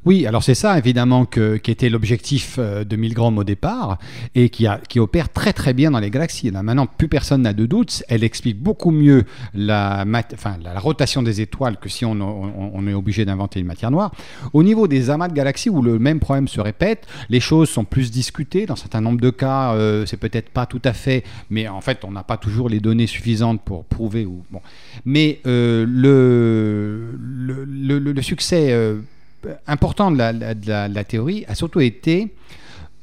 Oui, 0.06 0.26
alors 0.26 0.44
c'est 0.44 0.56
ça 0.56 0.78
évidemment 0.78 1.26
que, 1.26 1.56
qui 1.56 1.72
était 1.72 1.90
l'objectif 1.90 2.58
euh, 2.60 2.84
de 2.84 2.96
Milgram 2.98 3.38
au 3.38 3.46
départ 3.46 4.00
et 4.36 4.50
qui, 4.50 4.68
a, 4.68 4.80
qui 4.90 5.00
opère 5.00 5.30
très 5.30 5.54
très 5.54 5.74
bien 5.74 5.92
dans 5.92 6.00
les 6.00 6.10
galaxies. 6.10 6.52
Maintenant, 6.52 6.88
plus 6.88 7.08
personne 7.08 7.44
n'a 7.44 7.54
de 7.54 7.66
doute. 7.66 8.04
Elle 8.10 8.24
explique 8.24 8.62
beaucoup 8.62 8.92
mieux 8.92 9.24
la, 9.54 10.06
enfin, 10.34 10.58
la, 10.62 10.78
rotation 10.80 11.24
des 11.24 11.40
étoiles 11.40 11.78
que 11.78 11.88
si 11.88 12.04
on, 12.04 12.20
on, 12.20 12.88
est 12.88 12.94
obligé 12.94 13.24
d'inventer 13.24 13.62
une 13.62 13.66
matière 13.66 13.73
Au 14.54 14.64
niveau 14.64 14.88
des 14.88 15.10
amas 15.10 15.28
de 15.28 15.34
galaxies 15.34 15.70
où 15.70 15.82
le 15.82 16.00
même 16.00 16.20
problème 16.20 16.48
se 16.48 16.62
répète, 16.62 17.06
les 17.30 17.40
choses 17.40 17.70
sont 17.70 17.86
plus 17.86 18.12
discutées. 18.12 18.66
Dans 18.66 18.76
certains 18.76 19.02
nombre 19.02 19.22
de 19.22 19.30
cas, 19.30 19.74
euh, 19.74 20.06
c'est 20.06 20.18
peut-être 20.18 20.50
pas 20.50 20.66
tout 20.66 20.82
à 20.84 20.94
fait, 20.94 21.24
mais 21.50 21.68
en 21.68 21.82
fait, 21.82 22.04
on 22.04 22.12
n'a 22.12 22.24
pas 22.24 22.38
toujours 22.38 22.70
les 22.70 22.80
données 22.80 23.08
suffisantes 23.08 23.62
pour 23.62 23.86
prouver. 23.86 24.26
Ou. 24.26 24.44
Mais 25.06 25.40
euh, 25.46 25.86
le, 25.88 28.22
succès 28.22 28.74
important 29.68 30.12
de 30.12 30.18
la, 30.18 31.04
théorie 31.04 31.46
a 31.48 31.56
surtout 31.56 31.82
été 31.82 32.34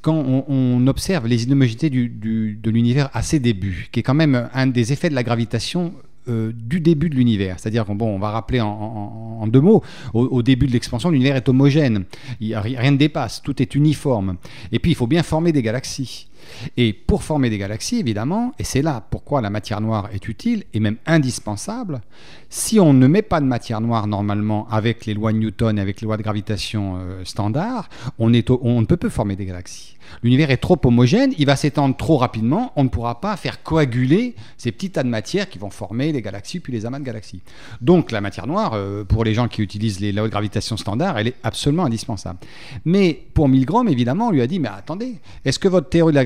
quand 0.03 0.45
on, 0.49 0.87
observe 0.87 1.27
les 1.27 1.45
inhomogénéités 1.45 1.91
de 1.91 2.71
l'univers 2.71 3.11
à 3.13 3.23
ses 3.23 3.39
débuts, 3.39 3.89
qui 3.93 4.01
est 4.01 4.03
quand 4.03 4.15
même 4.15 4.49
un 4.55 4.67
des 4.67 4.93
effets 4.93 5.11
de 5.11 5.15
la 5.15 5.23
gravitation 5.23 5.93
euh, 6.29 6.53
du 6.55 6.81
début 6.81 7.11
de 7.11 7.15
l'univers. 7.15 7.59
C'est-à-dire 7.59 7.85
qu'on 7.85 7.95
bon, 7.95 8.15
on 8.15 8.19
va 8.19 8.31
rappeler 8.31 8.61
en, 8.61 9.47
deux 9.47 9.61
mots, 9.61 9.83
au, 10.13 10.43
début 10.43 10.67
de 10.67 10.73
l'expansion, 10.73 11.11
l'univers 11.11 11.37
est 11.37 11.49
homogène, 11.49 12.05
il, 12.41 12.57
rien 12.57 12.91
ne 12.91 12.97
dépasse, 12.97 13.43
tout 13.43 13.61
est 13.63 13.75
uniforme. 13.75 14.37
Et 14.71 14.79
puis 14.79 14.93
il 14.93 14.95
faut 14.95 15.07
bien 15.07 15.23
former 15.23 15.53
des 15.53 15.63
galaxies. 15.63 16.30
Et 16.77 16.93
pour 16.93 17.23
former 17.23 17.51
des 17.51 17.59
galaxies, 17.59 17.99
évidemment, 17.99 18.53
et 18.59 18.65
c'est 18.65 18.83
là 18.83 19.03
pourquoi 19.11 19.41
la 19.41 19.51
matière 19.51 19.81
noire 19.81 20.09
est 20.13 20.29
utile 20.29 20.65
et 20.75 20.81
même 20.81 20.97
indispensable, 21.07 22.01
si 22.49 22.81
on 22.81 22.93
ne 22.93 23.07
met 23.07 23.23
pas 23.23 23.41
de 23.41 23.47
matière 23.47 23.81
noire 23.81 24.07
normalement 24.07 24.67
avec 24.71 25.07
les 25.07 25.15
lois 25.15 25.33
de 25.33 25.39
Newton 25.39 25.79
et 25.79 25.81
avec 25.81 26.01
les 26.01 26.07
lois 26.07 26.17
de 26.17 26.23
gravitation 26.23 26.97
euh, 26.99 27.25
standard, 27.25 27.89
on, 28.19 28.29
ne 28.29 28.85
peut 28.85 28.97
pas 28.97 29.09
former 29.11 29.37
des 29.37 29.47
galaxies. 29.47 29.97
L'univers 30.25 30.51
est 30.51 30.57
trop 30.57 30.79
homogène, 30.85 31.33
il 31.39 31.47
va 31.47 31.55
s'étendre 31.55 31.97
trop 31.97 32.17
rapidement, 32.17 32.73
on 32.75 32.85
ne 32.85 32.89
pourra 32.89 33.21
pas 33.21 33.37
faire 33.37 33.63
coaguler 33.63 34.35
ces 34.59 34.73
petits 34.73 34.91
tas 34.91 35.05
de 35.05 35.09
matière 35.09 35.49
qui 35.49 35.59
vont 35.59 35.71
former 35.71 36.11
les 36.11 36.23
galaxies 36.23 36.59
puis 36.59 36.73
les 36.73 36.87
amas 36.87 36.99
de 36.99 37.05
galaxies. 37.05 37.43
Donc 37.81 38.11
la 38.11 38.21
matière 38.21 38.49
noire, 38.49 38.73
euh, 38.75 39.05
pour 39.05 39.23
les 39.25 39.35
gens 39.35 39.47
qui 39.47 39.63
utilisent 39.63 40.01
les 40.01 40.11
lois 40.11 40.25
de 40.25 40.33
gravitation 40.33 40.77
standard, 40.77 41.19
elle 41.19 41.29
est 41.29 41.37
absolument 41.45 41.85
indispensable. 41.85 42.39
Mais 42.85 43.23
pour 43.35 43.49
Milgram, 43.49 43.89
évidemment, 43.89 44.29
on 44.29 44.31
lui 44.33 44.43
a 44.43 44.47
dit, 44.47 44.59
mais 44.59 44.69
attendez, 44.69 45.21
est-ce 45.45 45.59
que 45.59 45.69
votre 45.69 45.89
théorie 45.89 46.13
de 46.13 46.19
la 46.19 46.25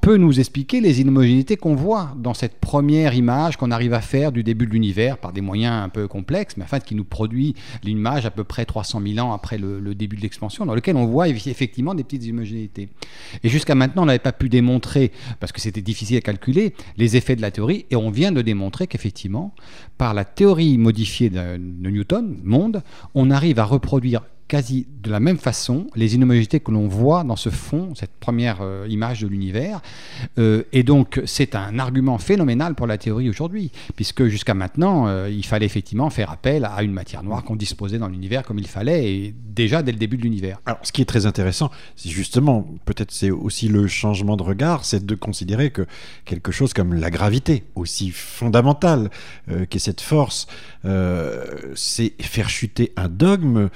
peut 0.00 0.16
nous 0.16 0.40
expliquer 0.40 0.80
les 0.80 1.00
inhomogénéités 1.00 1.56
qu'on 1.56 1.74
voit 1.74 2.14
dans 2.16 2.34
cette 2.34 2.58
première 2.60 3.14
image 3.14 3.56
qu'on 3.56 3.70
arrive 3.70 3.94
à 3.94 4.00
faire 4.00 4.32
du 4.32 4.42
début 4.42 4.66
de 4.66 4.72
l'univers 4.72 5.18
par 5.18 5.32
des 5.32 5.40
moyens 5.40 5.84
un 5.84 5.88
peu 5.88 6.08
complexe, 6.08 6.56
mais 6.56 6.64
en 6.64 6.66
fait 6.66 6.84
qui 6.84 6.94
nous 6.94 7.04
produit 7.04 7.54
l'image 7.82 8.26
à 8.26 8.30
peu 8.30 8.44
près 8.44 8.64
300 8.64 9.00
000 9.06 9.26
ans 9.26 9.32
après 9.32 9.58
le, 9.58 9.94
début 9.94 10.16
de 10.16 10.22
l'expansion, 10.22 10.66
dans 10.66 10.74
lequel 10.74 10.96
on 10.96 11.06
voit 11.06 11.28
effectivement 11.28 11.94
des 11.94 12.04
petites 12.04 12.28
homogénéités. 12.30 12.88
Et 13.42 13.48
jusqu'à 13.48 13.74
maintenant, 13.74 14.02
on 14.02 14.06
n'avait 14.06 14.18
pas 14.18 14.32
pu 14.32 14.48
démontrer, 14.48 15.12
parce 15.40 15.52
que 15.52 15.60
c'était 15.60 15.82
difficile 15.82 16.18
à 16.18 16.20
calculer, 16.20 16.74
les 16.96 17.16
effets 17.16 17.36
de 17.36 17.42
la 17.42 17.50
théorie, 17.50 17.86
et 17.90 17.96
on 17.96 18.10
vient 18.10 18.32
de 18.32 18.42
démontrer 18.42 18.86
qu'effectivement, 18.86 19.54
par 19.96 20.14
la 20.14 20.24
théorie 20.24 20.78
modifiée 20.78 21.30
de, 21.30 21.56
de 21.56 21.90
Newton, 21.90 22.38
monde, 22.44 22.82
on 23.14 23.30
arrive 23.30 23.58
à 23.58 23.64
reproduire 23.64 24.22
quasi 24.48 24.86
de 25.02 25.10
la 25.10 25.20
même 25.20 25.38
façon 25.38 25.86
les 25.94 26.14
inhomogénéités 26.14 26.60
que 26.60 26.70
l'on 26.70 26.88
voit 26.88 27.22
dans 27.22 27.36
ce 27.36 27.50
fond, 27.50 27.94
cette 27.94 28.12
première 28.18 28.58
euh, 28.62 28.86
image 28.88 29.20
de 29.20 29.28
l'univers. 29.28 29.80
Euh, 30.38 30.64
et 30.72 30.82
donc 30.82 31.20
c'est 31.26 31.54
un 31.54 31.78
argument 31.78 32.18
phénoménal 32.18 32.74
pour 32.74 32.86
la 32.86 32.98
théorie 32.98 33.28
aujourd'hui, 33.28 33.70
puisque 33.94 34.26
jusqu'à 34.26 34.54
maintenant, 34.54 35.06
euh, 35.06 35.30
il 35.30 35.44
fallait 35.44 35.66
effectivement 35.66 36.10
faire 36.10 36.30
appel 36.30 36.64
à 36.64 36.82
une 36.82 36.92
matière 36.92 37.22
noire 37.22 37.44
qu'on 37.44 37.56
disposait 37.56 37.98
dans 37.98 38.08
l'univers 38.08 38.42
comme 38.42 38.58
il 38.58 38.66
fallait, 38.66 39.12
et 39.12 39.34
déjà 39.36 39.82
dès 39.82 39.92
le 39.92 39.98
début 39.98 40.16
de 40.16 40.22
l'univers. 40.22 40.60
Alors 40.66 40.80
ce 40.82 40.92
qui 40.92 41.02
est 41.02 41.06
très 41.06 41.26
intéressant, 41.26 41.70
c'est 41.94 42.08
justement, 42.08 42.66
peut-être 42.86 43.12
c'est 43.12 43.30
aussi 43.30 43.68
le 43.68 43.86
changement 43.86 44.36
de 44.36 44.42
regard, 44.42 44.84
c'est 44.84 45.04
de 45.04 45.14
considérer 45.14 45.70
que 45.70 45.86
quelque 46.24 46.52
chose 46.52 46.72
comme 46.72 46.94
la 46.94 47.10
gravité, 47.10 47.64
aussi 47.74 48.10
fondamentale 48.10 49.10
qu'est 49.68 49.78
cette 49.78 50.00
force, 50.00 50.46
c'est 51.74 52.12
faire 52.20 52.48
chuter 52.48 52.92
un 52.96 53.08
dogme 53.08 53.68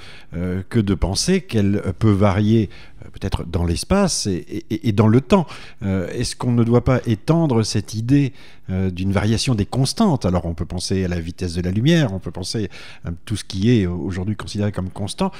que 0.69 0.79
de 0.79 0.93
penser 0.93 1.41
qu'elle 1.41 1.81
peut 1.99 2.11
varier 2.11 2.69
peut-être 3.11 3.45
dans 3.45 3.65
l'espace 3.65 4.27
et, 4.27 4.91
dans 4.91 5.07
le 5.07 5.21
temps. 5.21 5.45
Est-ce 5.81 6.35
qu'on 6.35 6.51
ne 6.51 6.63
doit 6.63 6.83
pas 6.83 6.99
étendre 7.05 7.63
cette 7.63 7.93
idée 7.93 8.33
d'une 8.69 9.11
variation 9.11 9.55
des 9.55 9.65
constantes? 9.65 10.25
Alors 10.25 10.45
on 10.45 10.53
peut 10.53 10.65
penser 10.65 11.03
à 11.03 11.07
la 11.07 11.19
vitesse 11.19 11.53
de 11.53 11.61
la 11.61 11.71
lumière, 11.71 12.13
on 12.13 12.19
peut 12.19 12.31
penser 12.31 12.69
à 13.05 13.09
tout 13.25 13.35
ce 13.35 13.43
qui 13.43 13.71
est 13.71 13.85
aujourd'hui 13.85 14.35
considéré 14.35 14.71
comme 14.71 14.89
constant. 14.89 15.31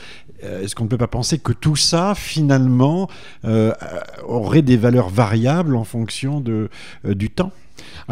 Est-ce 0.42 0.76
qu'on 0.76 0.84
ne 0.84 0.90
peut 0.90 0.98
pas 0.98 1.08
penser 1.08 1.40
que 1.40 1.54
tout 1.54 1.78
ça, 1.78 2.14
finalement, 2.16 3.10
aurait 4.28 4.62
des 4.62 4.78
valeurs 4.78 5.10
variables 5.10 5.76
en 5.76 5.86
fonction 5.86 6.42
de, 6.42 6.70
du 7.06 7.30
temps? 7.30 7.52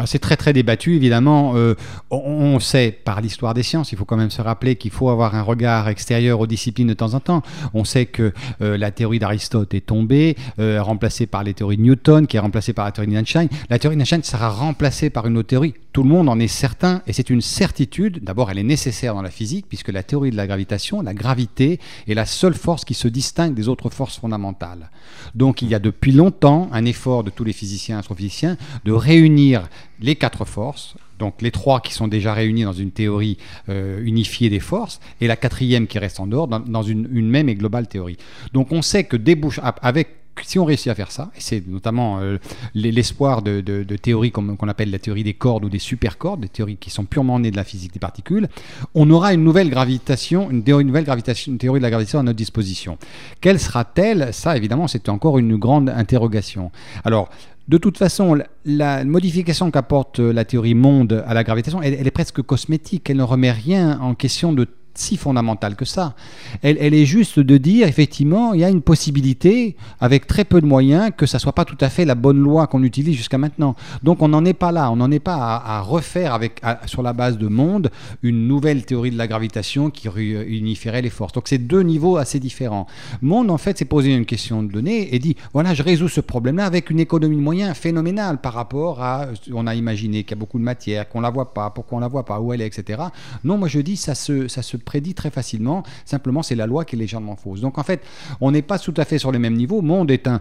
C'est 0.06 0.18
très 0.18 0.36
très 0.36 0.52
débattu, 0.52 0.96
évidemment. 0.96 1.52
Euh, 1.56 1.74
on, 2.10 2.58
sait 2.60 2.96
par 3.04 3.20
l'histoire 3.20 3.54
des 3.54 3.62
sciences, 3.62 3.92
il 3.92 3.98
faut 3.98 4.04
quand 4.04 4.16
même 4.16 4.30
se 4.30 4.42
rappeler 4.42 4.76
qu'il 4.76 4.90
faut 4.90 5.08
avoir 5.08 5.34
un 5.34 5.42
regard 5.42 5.88
extérieur 5.88 6.40
aux 6.40 6.46
disciplines 6.46 6.88
de 6.88 6.94
temps 6.94 7.14
en 7.14 7.20
temps. 7.20 7.42
On 7.74 7.84
sait 7.84 8.06
que 8.06 8.32
euh, 8.60 8.76
la 8.76 8.90
théorie 8.90 9.18
d'Aristote 9.18 9.74
est 9.74 9.86
tombée, 9.86 10.36
euh, 10.58 10.82
remplacée 10.82 11.26
par 11.26 11.42
les 11.42 11.54
théories 11.54 11.76
de 11.76 11.82
Newton, 11.82 12.26
qui 12.26 12.36
est 12.36 12.40
remplacée 12.40 12.72
par 12.72 12.84
la 12.84 12.92
théorie 12.92 13.12
d'Einstein. 13.12 13.48
La 13.70 13.78
théorie 13.78 13.96
d'Einstein 13.96 14.22
sera 14.22 14.48
remplacée 14.50 15.10
par 15.10 15.26
une 15.26 15.36
autre 15.38 15.48
théorie. 15.48 15.74
Tout 15.92 16.02
le 16.02 16.08
monde 16.08 16.28
en 16.30 16.38
est 16.38 16.48
certain, 16.48 17.02
et 17.06 17.12
c'est 17.12 17.28
une 17.28 17.42
certitude. 17.42 18.20
D'abord, 18.22 18.50
elle 18.50 18.58
est 18.58 18.62
nécessaire 18.62 19.14
dans 19.14 19.20
la 19.20 19.30
physique, 19.30 19.66
puisque 19.68 19.88
la 19.88 20.02
théorie 20.02 20.30
de 20.30 20.36
la 20.36 20.46
gravitation, 20.46 21.02
la 21.02 21.12
gravité, 21.12 21.80
est 22.08 22.14
la 22.14 22.24
seule 22.24 22.54
force 22.54 22.86
qui 22.86 22.94
se 22.94 23.08
distingue 23.08 23.54
des 23.54 23.68
autres 23.68 23.90
forces 23.90 24.18
fondamentales. 24.18 24.90
Donc, 25.34 25.60
il 25.60 25.68
y 25.68 25.74
a 25.74 25.78
depuis 25.78 26.12
longtemps 26.12 26.68
un 26.72 26.86
effort 26.86 27.24
de 27.24 27.30
tous 27.30 27.44
les 27.44 27.52
physiciens 27.52 27.96
et 27.96 27.98
astrophysiciens 27.98 28.56
de 28.84 28.92
réunir 28.92 29.68
les 30.02 30.16
quatre 30.16 30.44
forces, 30.44 30.96
donc 31.18 31.40
les 31.40 31.50
trois 31.50 31.80
qui 31.80 31.94
sont 31.94 32.08
déjà 32.08 32.34
réunis 32.34 32.64
dans 32.64 32.72
une 32.72 32.90
théorie 32.90 33.38
euh, 33.68 34.02
unifiée 34.04 34.50
des 34.50 34.60
forces, 34.60 35.00
et 35.20 35.26
la 35.26 35.36
quatrième 35.36 35.86
qui 35.86 35.98
reste 35.98 36.20
en 36.20 36.26
dehors 36.26 36.48
dans, 36.48 36.82
une, 36.82 37.06
même 37.28 37.48
et 37.48 37.54
globale 37.54 37.86
théorie. 37.86 38.16
Donc 38.52 38.72
on 38.72 38.82
sait 38.82 39.04
que 39.04 39.16
débouche, 39.16 39.60
avec 39.62 40.08
si 40.42 40.58
on 40.58 40.64
réussit 40.64 40.88
à 40.88 40.94
faire 40.94 41.10
ça, 41.10 41.30
et 41.36 41.40
c'est 41.40 41.66
notamment 41.68 42.18
euh, 42.20 42.38
l'espoir 42.74 43.42
de, 43.42 43.60
théories 43.96 44.32
qu'on 44.32 44.68
appelle 44.68 44.90
la 44.90 44.98
théorie 44.98 45.24
des 45.24 45.34
cordes 45.34 45.64
ou 45.64 45.68
des 45.68 45.78
supercordes, 45.78 46.40
des 46.40 46.48
théories 46.48 46.76
qui 46.76 46.90
sont 46.90 47.04
purement 47.04 47.38
nées 47.38 47.50
de 47.50 47.56
la 47.56 47.64
physique 47.64 47.92
des 47.92 48.00
particules, 48.00 48.48
on 48.94 49.08
aura 49.10 49.34
une 49.34 49.44
nouvelle 49.44 49.70
gravitation, 49.70 50.50
une 50.50 50.64
théorie, 50.64 50.84
nouvelle 50.84 51.04
gravitation, 51.04 51.52
une 51.52 51.58
théorie 51.58 51.80
de 51.80 51.82
la 51.82 51.90
gravitation 51.90 52.18
à 52.18 52.22
notre 52.22 52.38
disposition. 52.38 52.98
Quelle 53.40 53.60
sera-t-elle? 53.60 54.32
Ça, 54.32 54.56
évidemment, 54.56 54.88
c'est 54.88 55.08
encore 55.08 55.38
une 55.38 55.56
grande 55.56 55.90
interrogation. 55.90 56.72
Alors, 57.04 57.28
de 57.68 57.78
toute 57.78 57.96
façon, 57.96 58.38
la 58.64 59.04
modification 59.04 59.70
qu'apporte 59.70 60.18
la 60.18 60.44
théorie 60.44 60.74
monde 60.74 61.24
à 61.26 61.34
la 61.34 61.44
gravitation, 61.44 61.80
elle, 61.80 61.94
est 61.94 62.10
presque 62.10 62.42
cosmétique. 62.42 63.08
Elle 63.08 63.18
ne 63.18 63.22
remet 63.22 63.52
rien 63.52 64.00
en 64.00 64.14
question 64.14 64.52
de 64.52 64.66
si 64.94 65.16
fondamentale 65.16 65.76
que 65.76 65.84
ça. 65.84 66.14
Elle, 66.62 66.78
est 66.78 67.06
juste 67.06 67.38
de 67.40 67.56
dire, 67.56 67.86
effectivement, 67.86 68.54
il 68.54 68.60
y 68.60 68.64
a 68.64 68.68
une 68.68 68.82
possibilité, 68.82 69.76
avec 70.00 70.26
très 70.26 70.44
peu 70.44 70.60
de 70.60 70.66
moyens, 70.66 71.10
que 71.16 71.26
ça 71.26 71.38
soit 71.38 71.52
pas 71.52 71.64
tout 71.64 71.78
à 71.80 71.88
fait 71.88 72.04
la 72.04 72.14
bonne 72.14 72.38
loi 72.38 72.66
qu'on 72.66 72.82
utilise 72.82 73.16
jusqu'à 73.16 73.38
maintenant. 73.38 73.74
Donc 74.02 74.22
on 74.22 74.28
n'en 74.28 74.44
est 74.44 74.54
pas 74.54 74.72
là, 74.72 74.90
on 74.90 74.96
n'en 74.96 75.10
est 75.10 75.20
pas 75.20 75.56
à, 75.64 75.80
refaire 75.80 76.34
avec, 76.34 76.60
sur 76.86 77.02
la 77.02 77.12
base 77.12 77.38
de 77.38 77.48
monde 77.48 77.90
une 78.22 78.46
nouvelle 78.46 78.84
théorie 78.84 79.10
de 79.10 79.18
la 79.18 79.26
gravitation 79.26 79.90
qui 79.90 80.08
unifierait 80.08 81.02
les 81.02 81.10
forces. 81.10 81.32
Donc 81.32 81.48
c'est 81.48 81.58
deux 81.58 81.82
niveaux 81.82 82.16
assez 82.16 82.38
différents. 82.40 82.86
Monde, 83.20 83.50
en 83.50 83.58
fait, 83.58 83.78
s'est 83.78 83.84
posé 83.84 84.14
une 84.14 84.26
question 84.26 84.62
de 84.62 84.70
données 84.70 85.14
et 85.14 85.18
dit, 85.18 85.36
voilà, 85.52 85.74
je 85.74 85.82
résous 85.82 86.08
ce 86.08 86.20
problème-là 86.20 86.66
avec 86.66 86.90
une 86.90 87.00
économie 87.00 87.36
de 87.36 87.40
moyens 87.40 87.76
phénoménale 87.76 88.40
par 88.40 88.54
rapport 88.54 89.02
à, 89.02 89.26
on 89.52 89.66
a 89.66 89.74
imaginé 89.74 90.24
qu'il 90.24 90.36
y 90.36 90.38
a 90.38 90.40
beaucoup 90.40 90.58
de 90.58 90.64
matière, 90.64 91.08
qu'on 91.08 91.20
la 91.20 91.30
voit 91.30 91.54
pas, 91.54 91.70
pourquoi 91.70 91.98
on 91.98 92.00
la 92.00 92.08
voit 92.08 92.24
pas, 92.24 92.40
où 92.40 92.52
elle 92.52 92.60
est, 92.60 92.66
etc. 92.66 93.02
Non, 93.44 93.58
moi 93.58 93.68
je 93.68 93.80
dis, 93.80 93.96
ça 93.96 94.14
se, 94.14 94.48
ça 94.48 94.62
se 94.62 94.76
prédit 94.82 95.14
très 95.14 95.30
facilement. 95.30 95.82
Simplement, 96.04 96.42
c'est 96.42 96.54
la 96.54 96.66
loi 96.66 96.84
qui 96.84 96.96
est 96.96 96.98
légèrement 96.98 97.36
fausse. 97.36 97.60
Donc 97.60 97.78
en 97.78 97.82
fait, 97.82 98.02
on 98.40 98.50
n'est 98.50 98.62
pas 98.62 98.78
tout 98.78 98.94
à 98.96 99.04
fait 99.04 99.18
sur 99.18 99.32
les 99.32 99.38
mêmes 99.38 99.54
niveaux. 99.54 99.82
Monde 99.82 100.10
est 100.10 100.26
un, 100.26 100.40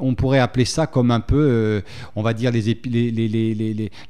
on 0.00 0.14
pourrait 0.14 0.38
appeler 0.38 0.64
ça 0.64 0.86
comme 0.86 1.10
un 1.10 1.20
peu, 1.20 1.36
euh, 1.36 1.80
on 2.16 2.22
va 2.22 2.34
dire 2.34 2.52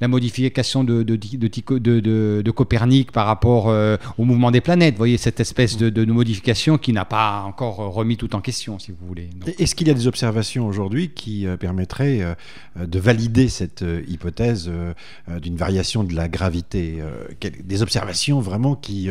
la 0.01 0.09
modification 0.09 0.85
de, 0.85 2.51
Copernic 2.51 3.13
par 3.13 3.27
rapport 3.27 3.69
euh, 3.69 3.97
au 4.19 4.25
mouvement 4.25 4.51
des 4.51 4.61
planètes. 4.61 4.95
Vous 4.95 4.99
voyez 4.99 5.17
cette 5.17 5.41
espèce 5.41 5.77
de, 5.77 6.05
modification 6.11 6.77
qui 6.77 6.93
n'a 6.93 7.05
pas 7.05 7.43
encore 7.43 7.77
remis 7.77 8.17
tout 8.17 8.35
en 8.35 8.41
question, 8.41 8.79
si 8.79 8.91
vous 8.91 9.07
voulez. 9.07 9.31
Est-ce 9.59 9.75
qu'il 9.75 9.87
y 9.89 9.91
a 9.91 9.95
des 9.95 10.07
observations 10.07 10.67
aujourd'hui 10.67 11.11
qui 11.11 11.47
euh, 11.47 11.57
permettraient 11.57 12.37
de 12.77 12.99
valider 12.99 13.49
cette 13.49 13.85
hypothèse 14.09 14.71
d'une 15.41 15.57
variation 15.57 16.05
de 16.05 16.15
la 16.15 16.29
gravité 16.29 16.99
Des 17.65 17.83
observations 17.83 18.41
vraiment 18.41 18.75
qui 18.75 19.09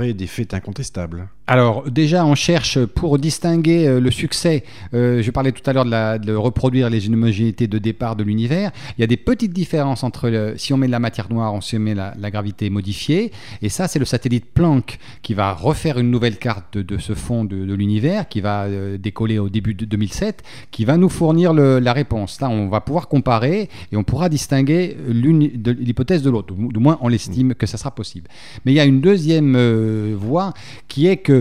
des 0.00 0.26
faits 0.26 0.54
incontestables 0.54 1.28
Alors 1.46 1.90
déjà, 1.90 2.24
on 2.24 2.34
cherche 2.34 2.82
pour 2.86 3.18
distinguer 3.18 3.86
euh, 3.86 4.00
le 4.00 4.10
succès, 4.10 4.64
euh, 4.94 5.20
je 5.20 5.30
parlais 5.30 5.52
tout 5.52 5.68
à 5.68 5.74
l'heure 5.74 5.84
de, 5.84 6.34
reproduire 6.34 6.88
les 6.88 7.06
homogénéités 7.06 7.66
de 7.66 7.76
départ 7.76 8.16
de 8.16 8.24
l'univers, 8.24 8.70
il 8.96 9.02
y 9.02 9.04
a 9.04 9.06
des 9.06 9.18
petites 9.18 9.52
différences 9.52 10.04
entre 10.04 10.54
si 10.56 10.72
on 10.72 10.78
met 10.78 10.86
de 10.86 10.92
la 10.92 11.00
matière 11.00 11.30
noire, 11.30 11.52
on 11.52 11.60
se 11.60 11.76
met 11.76 11.94
la, 11.94 12.14
gravité 12.30 12.70
modifiée, 12.70 13.30
et 13.60 13.68
ça 13.68 13.88
c'est 13.88 13.98
le 13.98 14.06
satellite 14.06 14.46
Planck 14.54 14.98
qui 15.20 15.34
va 15.34 15.52
refaire 15.52 15.98
une 15.98 16.10
nouvelle 16.10 16.38
carte 16.38 16.78
de, 16.78 16.96
ce 16.96 17.12
fond 17.12 17.44
de, 17.44 17.74
l'univers, 17.74 18.26
qui 18.26 18.40
va 18.40 18.62
euh, 18.62 18.96
décoller 18.96 19.38
au 19.38 19.50
début 19.50 19.74
de 19.74 19.84
2007, 19.84 20.42
qui 20.70 20.86
va 20.86 20.96
nous 20.96 21.10
fournir 21.10 21.52
la 21.52 21.92
réponse. 21.92 22.40
Là, 22.40 22.48
on 22.48 22.68
va 22.68 22.80
pouvoir 22.80 23.06
comparer 23.06 23.68
et 23.92 23.96
on 23.98 24.02
pourra 24.02 24.30
distinguer 24.30 24.96
l'hypothèse 25.08 26.22
de 26.22 26.30
l'autre, 26.30 26.54
du 26.54 26.78
moins 26.78 26.98
on 27.02 27.08
l'estime 27.08 27.54
que 27.54 27.66
ça 27.66 27.76
sera 27.76 27.90
possible. 27.90 28.28
Mais 28.64 28.72
il 28.72 28.76
y 28.76 28.80
a 28.80 28.84
une 28.86 29.02
deuxième 29.02 30.14
voie, 30.14 30.54
qui 30.88 31.06
est 31.06 31.18
que 31.18 31.33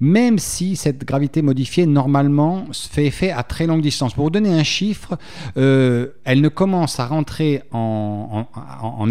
même 0.00 0.38
si 0.38 0.76
cette 0.76 1.04
gravité 1.04 1.42
modifiée, 1.42 1.86
normalement, 1.86 2.66
fait 2.72 3.06
effet 3.06 3.30
à 3.30 3.42
très 3.42 3.66
longue 3.66 3.82
distance. 3.82 4.14
Pour 4.14 4.24
vous 4.24 4.30
donner 4.30 4.50
un 4.50 4.62
chiffre, 4.62 5.18
euh, 5.56 6.08
elle 6.24 6.40
ne 6.40 6.48
commence 6.48 6.98
à 7.00 7.06
rentrer 7.06 7.62
en, 7.72 8.46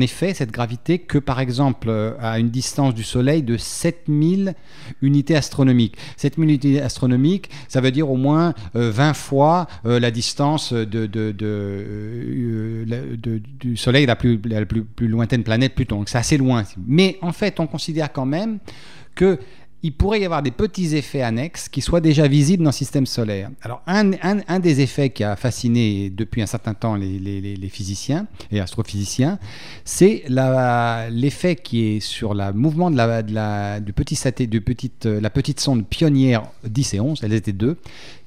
effet, 0.01 0.33
cette 0.33 0.51
gravité, 0.51 0.99
que 0.99 1.17
par 1.17 1.39
exemple 1.39 1.91
à 2.19 2.39
une 2.39 2.49
distance 2.49 2.93
du 2.93 3.03
Soleil 3.03 3.43
de 3.43 3.57
7000 3.57 4.55
unités 5.01 5.35
astronomiques. 5.35 5.95
7000 6.17 6.49
unités 6.49 6.81
astronomiques, 6.81 7.49
ça 7.67 7.81
veut 7.81 7.91
dire 7.91 8.09
au 8.09 8.17
moins 8.17 8.53
20 8.73 9.09
euh, 9.09 9.13
fois 9.13 9.67
euh, 9.85 9.99
la 9.99 10.11
distance 10.11 10.73
du 10.73 11.35
Soleil, 13.75 14.05
la 14.05 14.15
plus, 14.15 14.39
la 14.45 14.65
plus 14.65 15.07
lointaine 15.07 15.43
planète 15.43 15.75
Pluton. 15.75 15.97
Donc 15.97 16.09
c'est 16.09 16.17
assez 16.17 16.37
loin. 16.37 16.63
Mais 16.87 17.17
en 17.21 17.31
fait, 17.31 17.59
on 17.59 17.67
considère 17.67 18.11
quand 18.11 18.25
même 18.25 18.59
que 19.15 19.39
il 19.81 19.93
pourrait 19.93 20.19
y 20.19 20.25
avoir 20.25 20.43
des 20.43 20.51
petits 20.51 20.95
effets 20.95 21.21
annexes 21.21 21.69
qui 21.69 21.81
soient 21.81 22.01
déjà 22.01 22.27
visibles 22.27 22.63
dans 22.63 22.69
le 22.69 22.75
système 22.75 23.05
solaire. 23.05 23.49
Alors, 23.61 23.81
un, 23.87 24.59
des 24.59 24.81
effets 24.81 25.09
qui 25.09 25.23
a 25.23 25.35
fasciné 25.35 26.09
depuis 26.09 26.41
un 26.41 26.45
certain 26.45 26.73
temps 26.73 26.95
les, 26.95 27.69
physiciens 27.71 28.27
et 28.51 28.59
astrophysiciens, 28.59 29.39
c'est 29.85 30.23
l'effet 30.27 31.55
qui 31.55 31.85
est 31.85 31.99
sur 32.01 32.33
le 32.33 32.51
mouvement 32.51 32.91
de 32.91 32.97
la, 32.97 33.79
petite, 34.61 35.05
la 35.05 35.29
petite 35.29 35.59
sonde 35.59 35.85
pionnière 35.85 36.43
10 36.65 36.93
et 36.95 36.99
11, 36.99 37.23
elles 37.23 37.33
étaient 37.33 37.53
deux, 37.53 37.77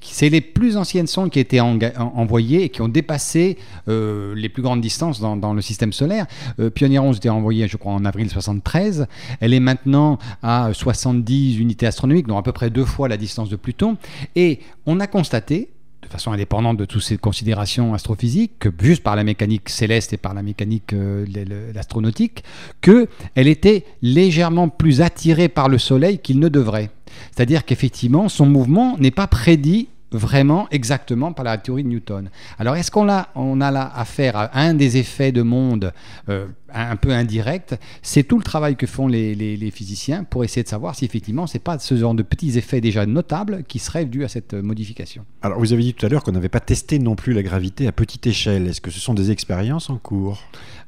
c'est 0.03 0.29
les 0.29 0.41
plus 0.41 0.77
anciennes 0.77 1.07
sondes 1.07 1.29
qui 1.29 1.39
ont 1.39 1.41
été 1.41 1.61
envoyées 1.61 2.63
et 2.63 2.69
qui 2.69 2.81
ont 2.81 2.87
dépassé 2.87 3.57
euh, 3.87 4.35
les 4.35 4.49
plus 4.49 4.61
grandes 4.61 4.81
distances 4.81 5.19
dans, 5.19 5.53
le 5.53 5.61
système 5.61 5.93
solaire. 5.93 6.25
Euh, 6.59 6.69
Pioneer 6.69 6.99
11 6.99 7.17
était 7.17 7.29
envoyée, 7.29 7.67
je 7.67 7.77
crois, 7.77 7.93
en 7.93 8.05
avril 8.05 8.29
73. 8.29 9.07
Elle 9.39 9.53
est 9.53 9.59
maintenant 9.59 10.17
à 10.41 10.71
70 10.73 11.57
unités 11.57 11.85
astronomiques, 11.85 12.27
donc 12.27 12.39
à 12.39 12.41
peu 12.41 12.51
près 12.51 12.69
deux 12.69 12.85
fois 12.85 13.07
la 13.07 13.17
distance 13.17 13.49
de 13.49 13.55
Pluton. 13.55 13.97
Et 14.35 14.59
on 14.85 14.99
a 14.99 15.07
constaté, 15.07 15.69
de 16.01 16.07
façon 16.07 16.31
indépendante 16.31 16.77
de 16.77 16.85
toutes 16.85 17.01
ces 17.01 17.17
considérations 17.17 17.93
astrophysiques, 17.93 18.59
que 18.59 18.69
juste 18.81 19.03
par 19.03 19.15
la 19.15 19.23
mécanique 19.23 19.69
céleste 19.69 20.13
et 20.13 20.17
par 20.17 20.33
la 20.33 20.43
mécanique 20.43 20.93
euh, 20.93 21.25
astronautique, 21.75 22.43
qu'elle 22.81 23.07
était 23.35 23.85
légèrement 24.01 24.69
plus 24.69 25.01
attirée 25.01 25.49
par 25.49 25.69
le 25.69 25.77
Soleil 25.77 26.19
qu'il 26.19 26.39
ne 26.39 26.49
devrait. 26.49 26.89
C'est-à-dire 27.31 27.63
qu'effectivement, 27.65 28.27
son 28.27 28.45
mouvement 28.45 28.97
n'est 28.97 29.11
pas 29.11 29.27
prédit 29.27 29.87
vraiment 30.13 30.67
exactement 30.71 31.33
par 31.33 31.45
la 31.45 31.57
théorie 31.57 31.83
de 31.83 31.89
Newton. 31.89 32.29
Alors 32.59 32.75
est-ce 32.75 32.91
qu'on 32.91 33.09
a, 33.09 33.27
on 33.35 33.61
a 33.61 33.71
là 33.71 33.91
affaire 33.95 34.35
à 34.35 34.59
un 34.59 34.73
des 34.73 34.97
effets 34.97 35.31
de 35.31 35.41
monde 35.41 35.93
euh, 36.29 36.47
un 36.73 36.95
peu 36.95 37.11
indirect 37.11 37.75
C'est 38.01 38.23
tout 38.23 38.37
le 38.37 38.43
travail 38.43 38.75
que 38.75 38.87
font 38.87 39.07
les, 39.07 39.35
les, 39.35 39.71
physiciens 39.71 40.23
pour 40.23 40.43
essayer 40.43 40.63
de 40.63 40.67
savoir 40.67 40.95
si 40.95 41.05
effectivement 41.05 41.47
c'est 41.47 41.59
pas 41.59 41.79
ce 41.79 41.95
genre 41.95 42.13
de 42.13 42.23
petits 42.23 42.57
effets 42.57 42.81
déjà 42.81 43.05
notables 43.05 43.63
qui 43.67 43.79
seraient 43.79 44.05
dus 44.05 44.23
à 44.23 44.27
cette 44.27 44.53
modification. 44.53 45.25
Alors 45.41 45.59
vous 45.59 45.73
avez 45.73 45.81
dit 45.81 45.93
tout 45.93 46.05
à 46.05 46.09
l'heure 46.09 46.23
qu'on 46.23 46.31
n'avait 46.31 46.49
pas 46.49 46.59
testé 46.59 46.99
non 46.99 47.15
plus 47.15 47.33
la 47.33 47.43
gravité 47.43 47.87
à 47.87 47.91
petite 47.91 48.27
échelle. 48.27 48.67
Est-ce 48.67 48.81
que 48.81 48.91
ce 48.91 48.99
sont 48.99 49.13
des 49.13 49.31
expériences 49.31 49.89
en 49.89 49.97
cours? 49.97 50.41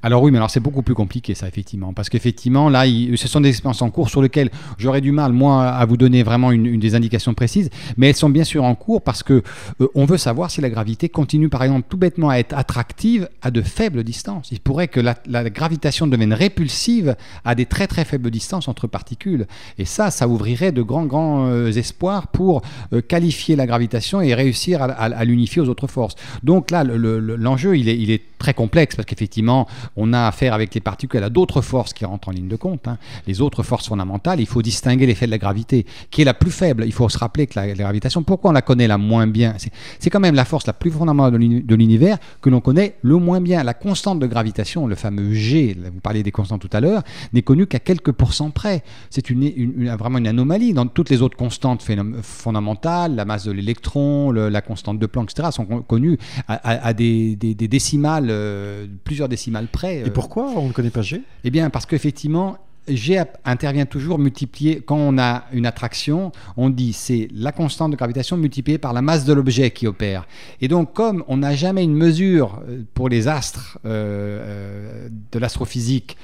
Alors 0.05 0.21
oui, 0.21 0.29
mais 0.29 0.37
alors 0.37 0.51
c'est 0.51 0.59
beaucoup 0.59 0.83
plus 0.83 0.93
compliqué 0.93 1.33
ça, 1.33 1.47
effectivement. 1.47 1.91
Parce 1.91 2.09
qu'effectivement, 2.09 2.69
là, 2.69 2.85
ce 2.85 3.27
sont 3.27 3.41
des 3.41 3.49
expériences 3.49 3.81
en 3.81 3.89
cours 3.89 4.11
sur 4.11 4.21
lesquelles 4.21 4.51
j'aurais 4.77 5.01
du 5.01 5.11
mal, 5.11 5.33
moi, 5.33 5.65
à 5.65 5.83
vous 5.85 5.97
donner 5.97 6.21
vraiment 6.21 6.51
une, 6.51 6.79
des 6.79 6.93
indications 6.93 7.33
précises. 7.33 7.71
Mais 7.97 8.09
elles 8.09 8.15
sont 8.15 8.29
bien 8.29 8.43
sûr 8.43 8.63
en 8.63 8.75
cours 8.75 9.01
parce 9.01 9.23
que 9.23 9.41
euh, 9.81 9.87
on 9.95 10.05
veut 10.05 10.19
savoir 10.19 10.51
si 10.51 10.61
la 10.61 10.69
gravité 10.69 11.09
continue, 11.09 11.49
par 11.49 11.63
exemple, 11.63 11.87
tout 11.89 11.97
bêtement 11.97 12.29
à 12.29 12.35
être 12.35 12.55
attractive 12.55 13.27
à 13.41 13.49
de 13.49 13.63
faibles 13.63 14.03
distances. 14.03 14.49
Il 14.51 14.59
pourrait 14.59 14.89
que 14.89 14.99
la, 14.99 15.15
gravité 15.49 15.74
gravitation 15.75 16.07
devienne 16.07 16.33
répulsive 16.33 17.15
à 17.43 17.53
des 17.53 17.65
très 17.65 17.85
très 17.87 18.05
faibles 18.05 18.31
distances 18.31 18.69
entre 18.69 18.87
particules. 18.87 19.45
Et 19.77 19.83
ça, 19.85 20.09
ça 20.09 20.25
ouvrirait 20.27 20.71
de 20.71 20.81
grands 20.81 21.05
grands 21.05 21.47
euh, 21.47 21.69
espoirs 21.71 22.27
pour 22.27 22.61
euh, 22.93 23.01
qualifier 23.01 23.57
la 23.57 23.65
gravitation 23.67 24.21
et 24.21 24.33
réussir 24.33 24.81
à, 24.81 25.25
l'unifier 25.25 25.61
aux 25.61 25.67
autres 25.67 25.87
forces. 25.87 26.15
Donc 26.43 26.71
là, 26.71 26.83
le- 26.85 26.95
le- 26.97 27.35
l'enjeu, 27.35 27.75
il 27.77 27.89
est, 27.89 27.97
il 27.99 28.09
est 28.09 28.21
très 28.39 28.53
complexe 28.53 28.95
parce 28.95 29.05
qu'effectivement, 29.05 29.67
on 29.97 30.13
a 30.13 30.27
affaire 30.27 30.53
avec 30.53 30.73
les 30.73 30.81
particules 30.81 31.23
à 31.23 31.29
d'autres 31.29 31.61
forces 31.61 31.93
qui 31.93 32.05
rentrent 32.05 32.29
en 32.29 32.31
ligne 32.31 32.47
de 32.47 32.55
compte. 32.55 32.87
hein. 32.87 32.97
Les 33.27 33.41
autres 33.41 33.63
forces 33.63 33.87
fondamentales, 33.87 34.39
il 34.39 34.45
faut 34.47 34.61
distinguer 34.61 35.05
l'effet 35.07 35.25
de 35.25 35.31
la 35.31 35.37
gravité, 35.37 35.85
qui 36.09 36.21
est 36.21 36.25
la 36.25 36.33
plus 36.33 36.51
faible. 36.51 36.83
Il 36.85 36.93
faut 36.93 37.09
se 37.09 37.17
rappeler 37.17 37.47
que 37.47 37.59
la, 37.59 37.67
la 37.67 37.73
gravitation, 37.73 38.23
pourquoi 38.23 38.51
on 38.51 38.53
la 38.53 38.61
connaît 38.61 38.87
la 38.87 38.97
moins 38.97 39.27
bien? 39.27 39.55
C'est- 39.57 40.09
quand 40.09 40.21
même 40.21 40.35
la 40.35 40.45
force 40.45 40.65
la 40.67 40.71
plus 40.73 40.91
fondamentale 40.91 41.33
de 41.65 41.75
l'univers 41.75 42.17
que 42.41 42.49
l'on 42.49 42.61
connaît 42.61 42.95
le 43.01 43.17
moins 43.17 43.41
bien. 43.41 43.63
La 43.63 43.73
constante 43.73 44.19
de 44.19 44.27
gravitation, 44.27 44.87
le 44.87 44.95
fameux 44.95 45.33
G, 45.33 45.64
vous 45.73 45.99
parliez 46.01 46.23
des 46.23 46.31
constantes 46.31 46.61
tout 46.61 46.69
à 46.71 46.79
l'heure, 46.81 47.03
n'est 47.33 47.41
connue 47.41 47.65
qu'à 47.67 47.79
quelques 47.79 48.11
pourcents 48.11 48.51
près. 48.51 48.83
C'est 49.09 49.29
une, 49.29 49.43
une- 49.43 49.73
une- 49.77 49.95
vraiment 49.95 50.17
une 50.19 50.27
anomalie. 50.27 50.73
Dans 50.73 50.85
toutes 50.87 51.09
les 51.09 51.21
autres 51.21 51.37
constantes 51.37 51.83
fondamentales, 52.21 53.15
la 53.15 53.25
masse 53.25 53.45
de 53.45 53.51
l'électron, 53.51 54.31
le- 54.31 54.49
la 54.49 54.61
constante 54.61 54.99
de 54.99 55.05
Planck, 55.05 55.31
etc., 55.31 55.49
sont 55.51 55.65
con- 55.65 55.81
connues 55.81 56.17
à, 56.47 56.53
à- 56.55 56.87
à 56.87 56.93
des, 56.93 57.35
des- 57.35 57.55
des 57.55 57.67
décimales, 57.67 58.27
euh, 58.29 58.87
plusieurs 59.03 59.29
décimales 59.29 59.67
près. 59.67 59.97
Et 59.99 60.03
euh, 60.03 60.13
pourquoi 60.13 60.49
on 60.55 60.67
ne 60.67 60.73
connaît 60.73 60.89
pas 60.89 61.01
G? 61.01 61.21
Eh 61.43 61.51
bien, 61.51 61.69
parce 61.69 61.85
qu'effectivement, 61.85 62.57
G 62.87 63.21
intervient 63.43 63.85
toujours 63.85 64.19
multiplié. 64.19 64.81
Quand 64.85 64.97
on 64.97 65.17
a 65.17 65.45
une 65.51 65.65
attraction, 65.65 66.31
on 66.57 66.69
dit 66.69 66.93
c'est 66.93 67.27
la 67.33 67.51
constante 67.51 67.91
de 67.91 67.95
gravitation 67.95 68.37
multipliée 68.37 68.77
par 68.77 68.93
la 68.93 69.01
masse 69.01 69.25
de 69.25 69.33
l'objet 69.33 69.71
qui 69.71 69.87
opère. 69.87 70.27
Et 70.61 70.67
donc, 70.67 70.93
comme 70.93 71.23
on 71.27 71.37
n'a 71.37 71.55
jamais 71.55 71.83
une 71.83 71.95
mesure 71.95 72.61
euh, 72.67 72.83
pour 72.93 73.09
les 73.09 73.27
astres 73.27 73.79
euh, 73.85 73.89
euh, 73.89 75.09
de 75.31 75.39
l'astrophysique 75.39 76.17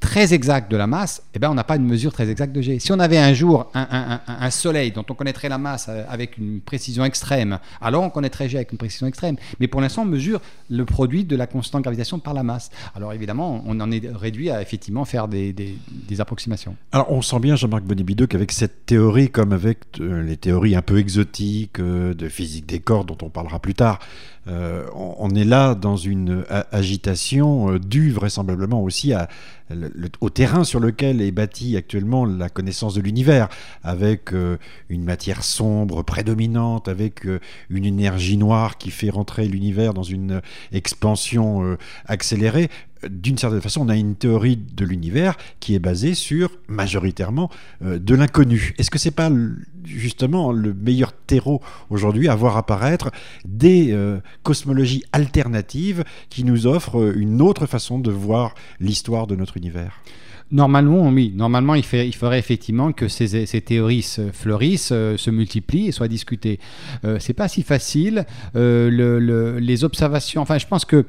très 0.00 0.32
exacte 0.32 0.70
de 0.70 0.76
la 0.76 0.86
masse, 0.86 1.22
eh 1.34 1.38
ben, 1.38 1.50
on 1.50 1.54
n'a 1.54 1.62
pas 1.62 1.76
une 1.76 1.84
mesure 1.84 2.12
très 2.12 2.28
exacte 2.30 2.52
de 2.52 2.62
G. 2.62 2.78
Si 2.78 2.90
on 2.90 2.98
avait 2.98 3.18
un 3.18 3.34
jour 3.34 3.70
un, 3.74 4.50
soleil 4.50 4.90
dont 4.90 5.04
on 5.08 5.14
connaîtrait 5.14 5.48
la 5.48 5.58
masse 5.58 5.86
euh, 5.88 6.04
avec 6.08 6.38
une 6.38 6.60
précision 6.60 7.04
extrême, 7.04 7.58
alors 7.80 8.02
on 8.02 8.10
connaîtrait 8.10 8.48
G 8.48 8.56
avec 8.56 8.72
une 8.72 8.78
précision 8.78 9.06
extrême. 9.06 9.36
Mais 9.60 9.68
pour 9.68 9.80
l'instant, 9.80 10.02
on 10.02 10.06
mesure 10.06 10.40
le 10.70 10.84
produit 10.84 11.24
de 11.24 11.36
la 11.36 11.46
constante 11.46 11.82
gravitation 11.82 12.18
par 12.18 12.34
la 12.34 12.42
masse. 12.42 12.70
Alors 12.96 13.12
évidemment, 13.12 13.62
on 13.66 13.78
en 13.80 13.90
est 13.90 14.02
réduit 14.12 14.50
à 14.50 14.62
effectivement 14.62 15.04
faire 15.04 15.28
des, 15.28 15.54
approximations. 16.18 16.76
Alors, 16.92 17.10
on 17.12 17.22
sent 17.22 17.38
bien, 17.38 17.56
Jean-Marc 17.56 17.84
Bonibideux, 17.84 18.26
qu'avec 18.26 18.52
cette 18.52 18.84
théorie, 18.84 19.30
comme 19.30 19.52
avec 19.52 19.78
euh, 20.00 20.22
les 20.22 20.36
théories 20.36 20.74
un 20.74 20.82
peu 20.82 20.98
exotiques 20.98 21.78
euh, 21.78 22.14
de 22.14 22.28
physique 22.28 22.66
des 22.66 22.80
cordes, 22.80 23.06
dont 23.08 23.18
on 23.22 23.30
parlera 23.30 23.58
plus 23.60 23.74
tard, 23.74 24.00
on, 24.46 25.30
est 25.36 25.44
là 25.44 25.76
dans 25.76 25.96
une 25.96 26.44
agitation 26.72 27.76
due 27.76 28.10
vraisemblablement 28.10 28.82
aussi 28.82 29.12
à, 29.12 29.28
le- 29.70 30.08
au 30.20 30.30
terrain 30.30 30.64
sur 30.64 30.80
lequel 30.80 31.20
est 31.20 31.30
bâtie 31.30 31.76
actuellement 31.76 32.24
la 32.24 32.48
connaissance 32.48 32.94
de 32.94 33.00
l'univers, 33.00 33.48
avec 33.82 34.32
euh, 34.32 34.56
une 34.88 35.04
matière 35.04 35.42
sombre 35.42 36.02
prédominante, 36.02 36.88
avec 36.88 37.26
euh, 37.26 37.40
une 37.68 37.84
énergie 37.84 38.36
noire 38.36 38.78
qui 38.78 38.90
fait 38.90 39.10
rentrer 39.10 39.46
l'univers 39.46 39.94
dans 39.94 40.02
une 40.02 40.40
expansion 40.72 41.64
euh, 41.64 41.78
accélérée. 42.06 42.68
D'une 43.08 43.38
certaine 43.38 43.60
façon, 43.60 43.82
on 43.82 43.88
a 43.88 43.96
une 43.96 44.14
théorie 44.14 44.56
de 44.56 44.84
l'univers 44.84 45.36
qui 45.58 45.74
est 45.74 45.78
basée 45.78 46.14
sur 46.14 46.50
majoritairement 46.68 47.50
euh, 47.82 47.98
de 47.98 48.14
l'inconnu. 48.14 48.74
Est-ce 48.78 48.90
que 48.90 48.98
c'est 48.98 49.10
pas 49.10 49.30
justement 49.84 50.52
le 50.52 50.74
meilleur 50.74 51.12
terreau 51.12 51.62
aujourd'hui 51.88 52.28
à 52.28 52.34
voir 52.34 52.56
apparaître 52.58 53.10
des 53.46 53.92
euh, 53.92 54.18
cosmologies 54.42 55.02
alternatives 55.12 56.04
qui 56.28 56.44
nous 56.44 56.66
offrent 56.66 57.00
euh, 57.00 57.14
une 57.16 57.40
autre 57.40 57.66
façon 57.66 57.98
de 57.98 58.10
voir 58.10 58.54
l'histoire 58.80 59.26
de 59.26 59.34
notre 59.34 59.56
univers? 59.56 60.02
Normalement, 60.52 61.08
oui. 61.08 61.32
Normalement, 61.34 61.76
il, 61.76 61.84
faudrait 61.84 62.40
effectivement 62.40 62.90
que 62.90 63.06
ces, 63.06 63.46
théories 63.60 64.02
se 64.02 64.32
fleurissent, 64.32 64.88
se 64.88 65.30
multiplient 65.30 65.86
et 65.86 65.92
soient 65.92 66.08
discutées. 66.08 66.58
Euh, 67.04 67.18
c'est 67.20 67.34
pas 67.34 67.46
si 67.46 67.62
facile. 67.62 68.26
Le- 68.54 68.88
le- 68.90 69.60
les 69.60 69.84
observations. 69.84 70.42
Enfin, 70.42 70.58
je 70.58 70.66
pense 70.66 70.84
que 70.84 71.06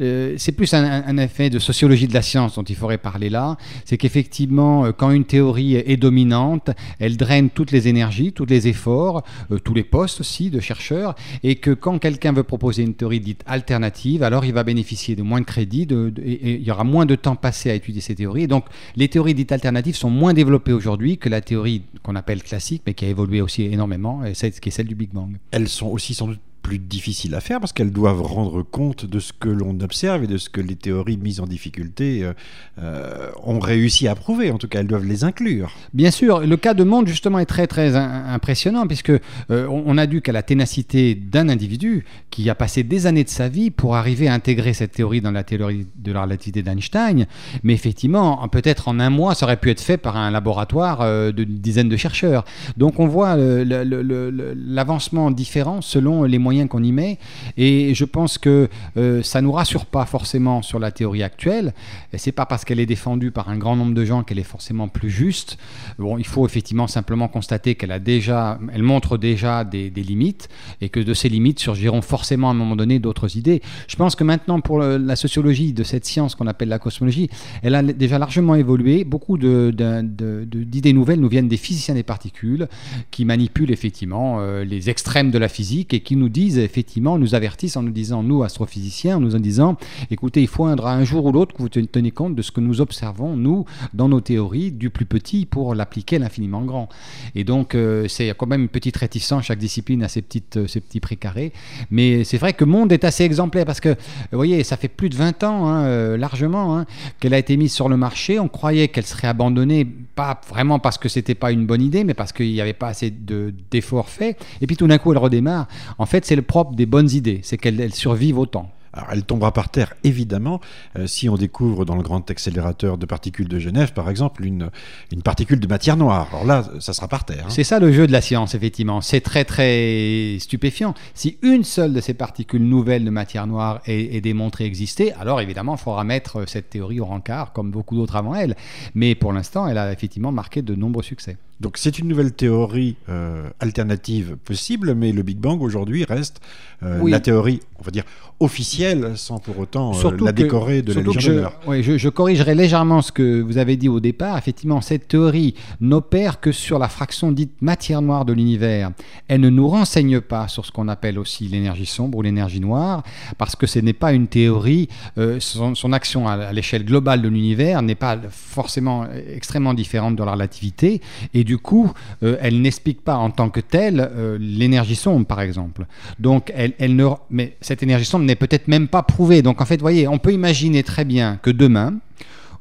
euh, 0.00 0.34
c'est 0.36 0.52
plus 0.52 0.72
un, 0.74 1.16
effet 1.18 1.50
de 1.50 1.58
sociologie 1.58 2.08
de 2.08 2.14
la 2.14 2.22
science 2.22 2.56
dont 2.56 2.62
il 2.62 2.74
faudrait 2.76 2.98
parler 2.98 3.30
là. 3.30 3.56
C'est 3.84 3.96
qu'effectivement, 3.96 4.84
euh, 4.86 4.92
quand 4.92 5.10
une 5.10 5.24
théorie 5.24 5.76
est 5.76 5.96
dominante, 5.96 6.70
elle 6.98 7.16
draine 7.16 7.50
toutes 7.50 7.70
les 7.70 7.88
énergies, 7.88 8.32
tous 8.32 8.46
les 8.46 8.68
efforts, 8.68 9.22
euh, 9.50 9.58
tous 9.58 9.74
les 9.74 9.84
postes 9.84 10.20
aussi 10.20 10.50
de 10.50 10.60
chercheurs, 10.60 11.14
et 11.42 11.56
que 11.56 11.70
quand 11.70 11.98
quelqu'un 11.98 12.32
veut 12.32 12.42
proposer 12.42 12.82
une 12.82 12.94
théorie 12.94 13.20
dite 13.20 13.42
alternative, 13.46 14.22
alors 14.22 14.44
il 14.44 14.52
va 14.52 14.64
bénéficier 14.64 15.16
de 15.16 15.22
moins 15.22 15.40
de 15.40 15.46
crédit, 15.46 15.86
de- 15.86 16.10
de- 16.10 16.22
et, 16.22 16.54
il 16.56 16.62
y 16.62 16.70
aura 16.70 16.84
moins 16.84 17.06
de 17.06 17.14
temps 17.14 17.36
passé 17.36 17.70
à 17.70 17.74
étudier 17.74 18.00
ces 18.00 18.14
théories. 18.14 18.44
Et 18.44 18.48
donc, 18.48 18.64
les 18.96 19.08
théories 19.08 19.34
dites 19.34 19.52
alternatives 19.52 19.96
sont 19.96 20.10
moins 20.10 20.34
développées 20.34 20.72
aujourd'hui 20.72 21.18
que 21.18 21.28
la 21.28 21.40
théorie 21.40 21.82
qu'on 22.02 22.16
appelle 22.16 22.42
classique, 22.42 22.82
mais 22.86 22.94
qui 22.94 23.04
a 23.04 23.08
évolué 23.08 23.40
aussi 23.40 23.62
énormément, 23.62 24.24
et 24.24 24.32
qui 24.32 24.68
est 24.68 24.72
celle 24.72 24.86
du 24.86 24.94
Big 24.94 25.10
Bang. 25.12 25.36
Elles 25.50 25.68
sont 25.68 25.86
aussi 25.88 26.14
sans 26.14 26.26
doute 26.28 26.40
plus 26.64 26.78
difficiles 26.78 27.34
à 27.34 27.40
faire 27.40 27.60
parce 27.60 27.72
qu'elles 27.74 27.92
doivent 27.92 28.22
rendre 28.22 28.62
compte 28.62 29.04
de 29.04 29.20
ce 29.20 29.32
que 29.32 29.50
l'on 29.50 29.78
observe 29.80 30.24
et 30.24 30.26
de 30.26 30.38
ce 30.38 30.48
que 30.48 30.62
les 30.62 30.76
théories 30.76 31.18
mises 31.18 31.38
en 31.40 31.46
difficulté 31.46 32.24
euh, 32.24 32.32
euh, 32.80 33.28
ont 33.44 33.58
réussi 33.60 34.08
à 34.08 34.14
prouver. 34.14 34.50
En 34.50 34.56
tout 34.58 34.66
cas, 34.66 34.80
elles 34.80 34.86
doivent 34.86 35.04
les 35.04 35.24
inclure. 35.24 35.70
Bien 35.92 36.10
sûr, 36.10 36.40
le 36.40 36.56
cas 36.56 36.72
de 36.72 36.82
Monde 36.82 37.06
justement 37.06 37.38
est 37.38 37.44
très 37.44 37.66
très 37.66 37.94
impressionnant 37.96 38.86
puisque 38.86 39.10
euh, 39.10 39.68
on 39.68 39.98
a 39.98 40.06
dû 40.06 40.22
qu'à 40.22 40.32
la 40.32 40.42
ténacité 40.42 41.14
d'un 41.14 41.48
individu 41.50 42.04
qui 42.30 42.48
a 42.48 42.54
passé 42.54 42.82
des 42.82 43.06
années 43.06 43.24
de 43.24 43.28
sa 43.28 43.48
vie 43.48 43.70
pour 43.70 43.94
arriver 43.94 44.26
à 44.28 44.32
intégrer 44.34 44.72
cette 44.72 44.92
théorie 44.92 45.20
dans 45.20 45.30
la 45.32 45.44
théorie 45.44 45.86
de 45.96 46.12
la 46.12 46.22
relativité 46.22 46.62
d'Einstein. 46.62 47.26
Mais 47.62 47.74
effectivement, 47.74 48.42
en- 48.42 48.48
peut-être 48.48 48.88
en 48.88 48.98
un 49.00 49.10
mois, 49.10 49.34
ça 49.34 49.44
aurait 49.44 49.58
pu 49.58 49.70
être 49.70 49.82
fait 49.82 49.98
par 49.98 50.16
un 50.16 50.30
laboratoire 50.30 51.02
euh, 51.02 51.30
de 51.30 51.44
dizaines 51.44 51.90
de 51.90 51.96
chercheurs. 51.98 52.44
Donc 52.78 52.98
on 53.00 53.06
voit 53.06 53.36
l'avancement 53.36 55.30
différent 55.30 55.80
selon 55.82 56.24
les 56.24 56.38
moyens 56.38 56.53
qu'on 56.68 56.82
y 56.82 56.92
met. 56.92 57.18
Et 57.56 57.94
je 57.94 58.04
pense 58.04 58.38
que 58.38 58.68
euh, 58.96 59.22
ça 59.22 59.40
nous 59.40 59.52
rassure 59.52 59.86
pas 59.86 60.06
forcément 60.06 60.62
sur 60.62 60.78
la 60.78 60.90
théorie 60.90 61.22
actuelle. 61.22 61.74
Et 62.12 62.18
c'est 62.18 62.32
pas 62.32 62.46
parce 62.46 62.64
qu'elle 62.64 62.80
est 62.80 62.86
défendue 62.86 63.30
par 63.30 63.48
un 63.48 63.56
grand 63.56 63.76
nombre 63.76 63.94
de 63.94 64.04
gens 64.04 64.22
qu'elle 64.22 64.38
est 64.38 64.42
forcément 64.42 64.88
plus 64.88 65.10
juste. 65.10 65.58
Bon, 65.98 66.18
il 66.18 66.26
faut 66.26 66.46
effectivement 66.46 66.86
simplement 66.86 67.28
constater 67.28 67.74
qu'elle 67.74 67.92
a 67.92 67.98
déjà, 67.98 68.58
elle 68.72 68.82
montre 68.82 69.18
déjà 69.18 69.64
des, 69.64 69.90
des 69.90 70.02
limites 70.02 70.48
et 70.80 70.88
que 70.88 71.00
de 71.00 71.14
ces 71.14 71.28
limites 71.28 71.58
surgiront 71.58 72.02
forcément 72.02 72.48
à 72.48 72.50
un 72.52 72.54
moment 72.54 72.76
donné 72.76 72.98
d'autres 72.98 73.36
idées. 73.36 73.60
Je 73.88 73.96
pense 73.96 74.14
que 74.16 74.24
maintenant, 74.24 74.60
pour 74.60 74.78
le- 74.78 74.96
la 74.98 75.16
sociologie 75.16 75.72
de 75.72 75.82
cette 75.82 76.04
science 76.04 76.34
qu'on 76.34 76.46
appelle 76.46 76.68
la 76.68 76.78
cosmologie, 76.78 77.28
elle 77.62 77.74
a 77.74 77.82
déjà 77.82 78.18
largement 78.18 78.54
évolué. 78.54 79.04
Beaucoup 79.04 79.38
de- 79.38 79.72
de- 79.76 80.02
de- 80.02 80.44
d'idées 80.64 80.92
nouvelles 80.92 81.20
nous 81.20 81.28
viennent 81.28 81.48
des 81.48 81.56
physiciens 81.56 81.94
des 81.94 82.02
particules 82.02 82.68
qui 83.10 83.24
manipulent 83.24 83.72
effectivement 83.72 84.36
euh, 84.40 84.64
les 84.64 84.90
extrêmes 84.90 85.30
de 85.30 85.38
la 85.38 85.48
physique 85.48 85.94
et 85.94 86.00
qui 86.00 86.16
nous 86.16 86.28
disent 86.28 86.43
effectivement, 86.52 87.18
nous 87.18 87.34
avertissent 87.34 87.76
en 87.76 87.82
nous 87.82 87.90
disant, 87.90 88.22
nous 88.22 88.42
astrophysiciens, 88.42 89.16
en 89.16 89.20
nous 89.20 89.34
en 89.36 89.40
disant, 89.40 89.76
écoutez, 90.10 90.40
il 90.42 90.48
faudra 90.48 90.94
un 90.94 91.04
jour 91.04 91.24
ou 91.26 91.32
l'autre 91.32 91.54
que 91.54 91.62
vous 91.62 91.68
ten- 91.68 91.86
tenez 91.86 92.10
compte 92.10 92.34
de 92.34 92.42
ce 92.42 92.50
que 92.52 92.60
nous 92.60 92.80
observons, 92.80 93.36
nous, 93.36 93.64
dans 93.92 94.08
nos 94.08 94.20
théories, 94.20 94.70
du 94.72 94.90
plus 94.90 95.06
petit 95.06 95.46
pour 95.46 95.74
l'appliquer 95.74 96.16
à 96.16 96.18
l'infiniment 96.20 96.62
grand. 96.62 96.88
Et 97.34 97.44
donc, 97.44 97.74
euh, 97.74 98.06
c'est 98.08 98.32
quand 98.36 98.46
même 98.46 98.62
une 98.62 98.68
petite 98.68 98.96
réticence, 98.96 99.44
chaque 99.44 99.58
discipline 99.58 100.02
a 100.02 100.08
ses, 100.08 100.22
petites, 100.22 100.56
euh, 100.56 100.66
ses 100.66 100.80
petits 100.80 101.00
précarés. 101.00 101.52
Mais 101.90 102.24
c'est 102.24 102.38
vrai 102.38 102.52
que 102.52 102.64
Monde 102.64 102.92
est 102.92 103.04
assez 103.04 103.24
exemplaire 103.24 103.64
parce 103.66 103.80
que, 103.80 103.90
vous 103.90 103.96
voyez, 104.38 104.62
ça 104.64 104.76
fait 104.76 104.88
plus 104.88 105.08
de 105.08 105.16
20 105.16 105.42
ans, 105.44 105.66
hein, 105.68 105.84
euh, 105.84 106.16
largement, 106.16 106.76
hein, 106.78 106.86
qu'elle 107.20 107.34
a 107.34 107.38
été 107.38 107.56
mise 107.56 107.72
sur 107.72 107.88
le 107.88 107.96
marché. 107.96 108.38
On 108.38 108.48
croyait 108.48 108.88
qu'elle 108.88 109.06
serait 109.06 109.28
abandonnée, 109.28 109.84
pas 109.84 110.40
vraiment 110.48 110.78
parce 110.78 110.98
que 110.98 111.08
c'était 111.08 111.34
pas 111.34 111.50
une 111.52 111.66
bonne 111.66 111.82
idée, 111.82 112.04
mais 112.04 112.14
parce 112.14 112.32
qu'il 112.32 112.50
n'y 112.52 112.60
avait 112.60 112.72
pas 112.72 112.88
assez 112.88 113.10
de- 113.10 113.52
d'efforts 113.70 114.08
faits. 114.08 114.38
Et 114.60 114.66
puis 114.66 114.76
tout 114.76 114.86
d'un 114.86 114.98
coup, 114.98 115.12
elle 115.12 115.18
redémarre. 115.18 115.68
En 115.98 116.06
fait, 116.06 116.24
c'est 116.24 116.33
le 116.36 116.42
propre 116.42 116.74
des 116.74 116.86
bonnes 116.86 117.10
idées, 117.10 117.40
c'est 117.42 117.58
qu'elles 117.58 117.80
elles 117.80 117.94
survivent 117.94 118.38
autant. 118.38 118.70
Alors, 118.96 119.08
elle 119.10 119.24
tombera 119.24 119.52
par 119.52 119.70
terre, 119.70 119.92
évidemment, 120.04 120.60
euh, 120.96 121.08
si 121.08 121.28
on 121.28 121.34
découvre 121.34 121.84
dans 121.84 121.96
le 121.96 122.02
grand 122.04 122.30
accélérateur 122.30 122.96
de 122.96 123.06
particules 123.06 123.48
de 123.48 123.58
Genève, 123.58 123.92
par 123.92 124.08
exemple, 124.08 124.46
une, 124.46 124.70
une 125.10 125.22
particule 125.22 125.58
de 125.58 125.66
matière 125.66 125.96
noire. 125.96 126.28
Alors 126.30 126.46
là, 126.46 126.64
ça 126.78 126.92
sera 126.92 127.08
par 127.08 127.24
terre. 127.24 127.42
hein. 127.46 127.50
C'est 127.50 127.64
ça 127.64 127.80
le 127.80 127.90
jeu 127.90 128.06
de 128.06 128.12
la 128.12 128.20
science, 128.20 128.54
effectivement. 128.54 129.00
C'est 129.00 129.20
très 129.20 129.44
très 129.44 130.36
stupéfiant. 130.38 130.94
Si 131.12 131.38
une 131.42 131.64
seule 131.64 131.92
de 131.92 132.00
ces 132.00 132.14
particules 132.14 132.62
nouvelles 132.62 133.04
de 133.04 133.10
matière 133.10 133.48
noire 133.48 133.80
est, 133.86 134.14
est 134.14 134.20
démontrée 134.20 134.64
exister, 134.64 135.12
alors 135.14 135.40
évidemment, 135.40 135.74
il 135.74 135.80
faudra 135.80 136.04
mettre 136.04 136.48
cette 136.48 136.70
théorie 136.70 137.00
au 137.00 137.04
rencard, 137.06 137.52
comme 137.52 137.72
beaucoup 137.72 137.96
d'autres 137.96 138.14
avant 138.14 138.36
elle. 138.36 138.54
Mais 138.94 139.16
pour 139.16 139.32
l'instant, 139.32 139.66
elle 139.66 139.78
a 139.78 139.92
effectivement 139.92 140.30
marqué 140.30 140.62
de 140.62 140.76
nombreux 140.76 141.02
succès. 141.02 141.36
Donc 141.60 141.76
c'est 141.78 141.98
une 141.98 142.08
nouvelle 142.08 142.32
théorie 142.32 142.96
euh, 143.08 143.48
alternative 143.60 144.36
possible, 144.44 144.94
mais 144.94 145.12
le 145.12 145.22
Big 145.22 145.38
Bang 145.38 145.62
aujourd'hui 145.62 146.04
reste 146.04 146.40
euh, 146.82 146.98
Oui. 147.00 147.10
la 147.12 147.20
théorie, 147.20 147.60
on 147.78 147.82
va 147.82 147.90
dire, 147.90 148.04
officielle, 148.40 149.12
sans 149.14 149.38
pour 149.38 149.58
autant 149.60 149.92
euh, 149.94 150.10
la 150.20 150.32
que- 150.32 150.42
décorer 150.42 150.82
de 150.82 150.92
la 150.92 151.00
Légion 151.02 151.20
je, 151.20 151.44
oui, 151.70 151.82
je, 151.82 151.96
je 151.96 152.08
corrigerai 152.08 152.54
légèrement 152.56 153.00
ce 153.00 153.12
que 153.12 153.40
vous 153.40 153.56
avez 153.58 153.76
dit 153.76 153.88
au 153.88 154.00
départ. 154.00 154.36
Effectivement, 154.36 154.80
cette 154.80 155.06
théorie 155.08 155.54
n'opère 155.80 156.40
que 156.40 156.50
sur 156.52 156.78
la 156.80 156.88
fraction 156.88 157.30
dite 157.30 157.52
matière 157.62 158.02
noire 158.02 158.24
de 158.24 158.32
l'univers. 158.32 158.90
Elle 159.28 159.40
ne 159.40 159.48
nous 159.48 159.68
renseigne 159.68 160.20
pas 160.20 160.48
sur 160.48 160.66
ce 160.66 160.72
qu'on 160.72 160.88
appelle 160.88 161.18
aussi 161.18 161.46
l'énergie 161.46 161.86
sombre 161.86 162.18
ou 162.18 162.22
l'énergie 162.22 162.60
noire, 162.60 163.04
parce 163.38 163.54
que 163.54 163.66
ce 163.66 163.78
n'est 163.78 163.92
pas 163.92 164.12
une 164.12 164.26
théorie, 164.26 164.88
euh, 165.18 165.38
son, 165.38 165.74
son 165.76 165.92
action 165.92 166.26
à, 166.28 166.32
à 166.32 166.52
l'échelle 166.52 166.84
globale 166.84 167.22
de 167.22 167.28
l'univers 167.28 167.80
n'est 167.82 167.94
pas 167.94 168.18
forcément 168.28 169.06
extrêmement 169.32 169.72
différente 169.74 170.16
de 170.16 170.22
la 170.24 170.32
relativité, 170.32 171.00
et 171.32 171.43
du 171.44 171.58
coup, 171.58 171.92
euh, 172.22 172.36
elle 172.40 172.60
n'explique 172.60 173.02
pas 173.02 173.16
en 173.16 173.30
tant 173.30 173.50
que 173.50 173.60
telle 173.60 174.00
euh, 174.00 174.36
l'énergie 174.40 174.96
sombre, 174.96 175.26
par 175.26 175.40
exemple. 175.40 175.86
Donc, 176.18 176.52
elle, 176.54 176.72
elle 176.78 176.96
ne, 176.96 177.06
mais 177.30 177.56
cette 177.60 177.82
énergie 177.82 178.04
sombre 178.04 178.24
n'est 178.24 178.34
peut-être 178.34 178.68
même 178.68 178.88
pas 178.88 179.02
prouvée. 179.02 179.42
Donc, 179.42 179.60
en 179.60 179.64
fait, 179.64 179.76
vous 179.76 179.82
voyez, 179.82 180.08
on 180.08 180.18
peut 180.18 180.32
imaginer 180.32 180.82
très 180.82 181.04
bien 181.04 181.38
que 181.42 181.50
demain, 181.50 181.94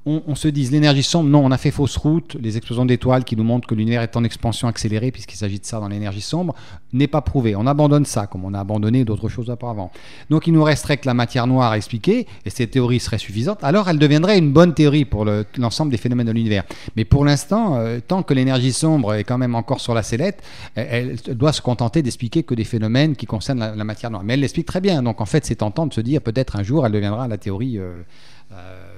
on, 0.05 0.35
se 0.35 0.49
dise 0.49 0.71
l'énergie 0.71 1.01
sombre, 1.01 1.29
non, 1.29 1.45
on 1.45 1.51
a 1.51 1.57
fait 1.57 1.71
fausse 1.71 1.95
route, 1.95 2.35
les 2.41 2.57
explosions 2.57 2.85
d'étoiles 2.85 3.23
qui 3.23 3.37
nous 3.37 3.43
montrent 3.43 3.67
que 3.67 3.75
l'univers 3.75 4.01
est 4.01 4.17
en 4.17 4.23
expansion 4.25 4.67
accélérée, 4.67 5.11
puisqu'il 5.11 5.37
s'agit 5.37 5.59
de 5.59 5.65
ça 5.65 5.79
dans 5.79 5.87
l'énergie 5.87 6.21
sombre, 6.21 6.55
n'est 6.91 7.07
pas 7.07 7.21
prouvé. 7.21 7.55
On 7.55 7.65
abandonne 7.65 8.05
ça, 8.05 8.27
comme 8.27 8.43
on 8.43 8.53
a 8.53 8.59
abandonné 8.59 9.05
d'autres 9.05 9.29
choses 9.29 9.49
auparavant. 9.49 9.91
Donc, 10.29 10.45
il 10.47 10.53
nous 10.53 10.63
resterait 10.63 10.97
que 10.97 11.07
la 11.07 11.13
matière 11.13 11.47
noire 11.47 11.71
à 11.71 11.77
expliquer, 11.77 12.27
et 12.45 12.49
cette 12.49 12.71
théorie 12.71 12.99
serait 12.99 13.17
suffisante, 13.17 13.63
alors 13.63 13.89
elle 13.89 13.97
deviendrait 13.97 14.37
une 14.37 14.51
bonne 14.51 14.73
théorie 14.73 15.05
pour 15.05 15.23
le- 15.23 15.45
l'ensemble 15.57 15.91
des 15.91 15.97
phénomènes 15.97 16.27
de 16.27 16.33
l'univers. 16.33 16.63
Mais 16.97 17.05
pour 17.05 17.23
l'instant, 17.23 17.77
euh, 17.77 17.99
tant 18.05 18.23
que 18.23 18.33
l'énergie 18.33 18.73
sombre 18.73 19.13
est 19.13 19.23
quand 19.23 19.37
même 19.37 19.55
encore 19.55 19.79
sur 19.79 19.93
la 19.93 20.03
sellette, 20.03 20.43
elle, 20.75 21.15
doit 21.27 21.53
se 21.53 21.61
contenter 21.61 22.01
d'expliquer 22.01 22.43
que 22.43 22.55
des 22.55 22.65
phénomènes 22.65 23.15
qui 23.15 23.25
concernent 23.25 23.59
la, 23.59 23.83
matière 23.83 24.11
noire. 24.11 24.23
Mais 24.23 24.33
elle 24.33 24.41
l'explique 24.41 24.67
très 24.67 24.81
bien. 24.81 25.01
Donc 25.01 25.21
en 25.21 25.25
fait, 25.25 25.45
c'est 25.45 25.55
tentant 25.55 25.87
de 25.87 25.93
se 25.93 26.01
dire 26.01 26.21
peut-être 26.21 26.57
un 26.57 26.63
jour, 26.63 26.85
elle 26.85 26.91
deviendra 26.91 27.27
la 27.27 27.37
théorie 27.37 27.77
euh, 27.77 27.93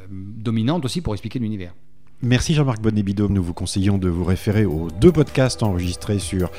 dominante 0.09 0.85
aussi 0.85 1.01
pour 1.01 1.13
expliquer 1.13 1.39
l'univers. 1.39 1.73
Merci 2.21 2.53
Jean-Marc 2.53 2.81
Bonnet-Bidôme. 2.81 3.33
Nous 3.33 3.43
vous 3.43 3.53
conseillons 3.53 3.97
de 3.97 4.07
vous 4.07 4.23
référer 4.23 4.65
aux 4.65 4.87
deux 5.01 5.11
podcasts 5.11 5.63
enregistrés 5.63 6.19
sur 6.19 6.49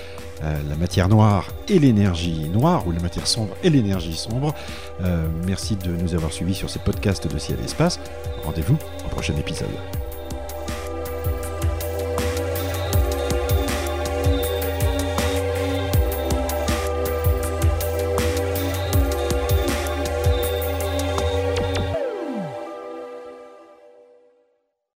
euh, 0.43 0.61
la 0.69 0.77
matière 0.77 1.09
noire 1.09 1.49
et 1.69 1.79
l'énergie 1.79 2.49
noire, 2.51 2.87
ou 2.87 2.93
la 2.93 3.01
matière 3.01 3.27
sombre 3.27 3.57
et 3.65 3.71
l'énergie 3.71 4.17
sombre. 4.17 4.55
Euh, 5.01 5.27
merci 5.47 5.77
de 5.77 5.91
nous 5.97 6.15
avoir 6.15 6.33
suivis 6.33 6.55
sur 6.55 6.69
ces 6.69 6.79
podcasts 6.79 7.33
de 7.33 7.39
Ciel 7.39 7.59
et 7.61 7.65
Espace. 7.65 7.99
Rendez-vous 8.45 8.77
au 9.05 9.09
prochain 9.09 9.35
épisode. 9.37 10.06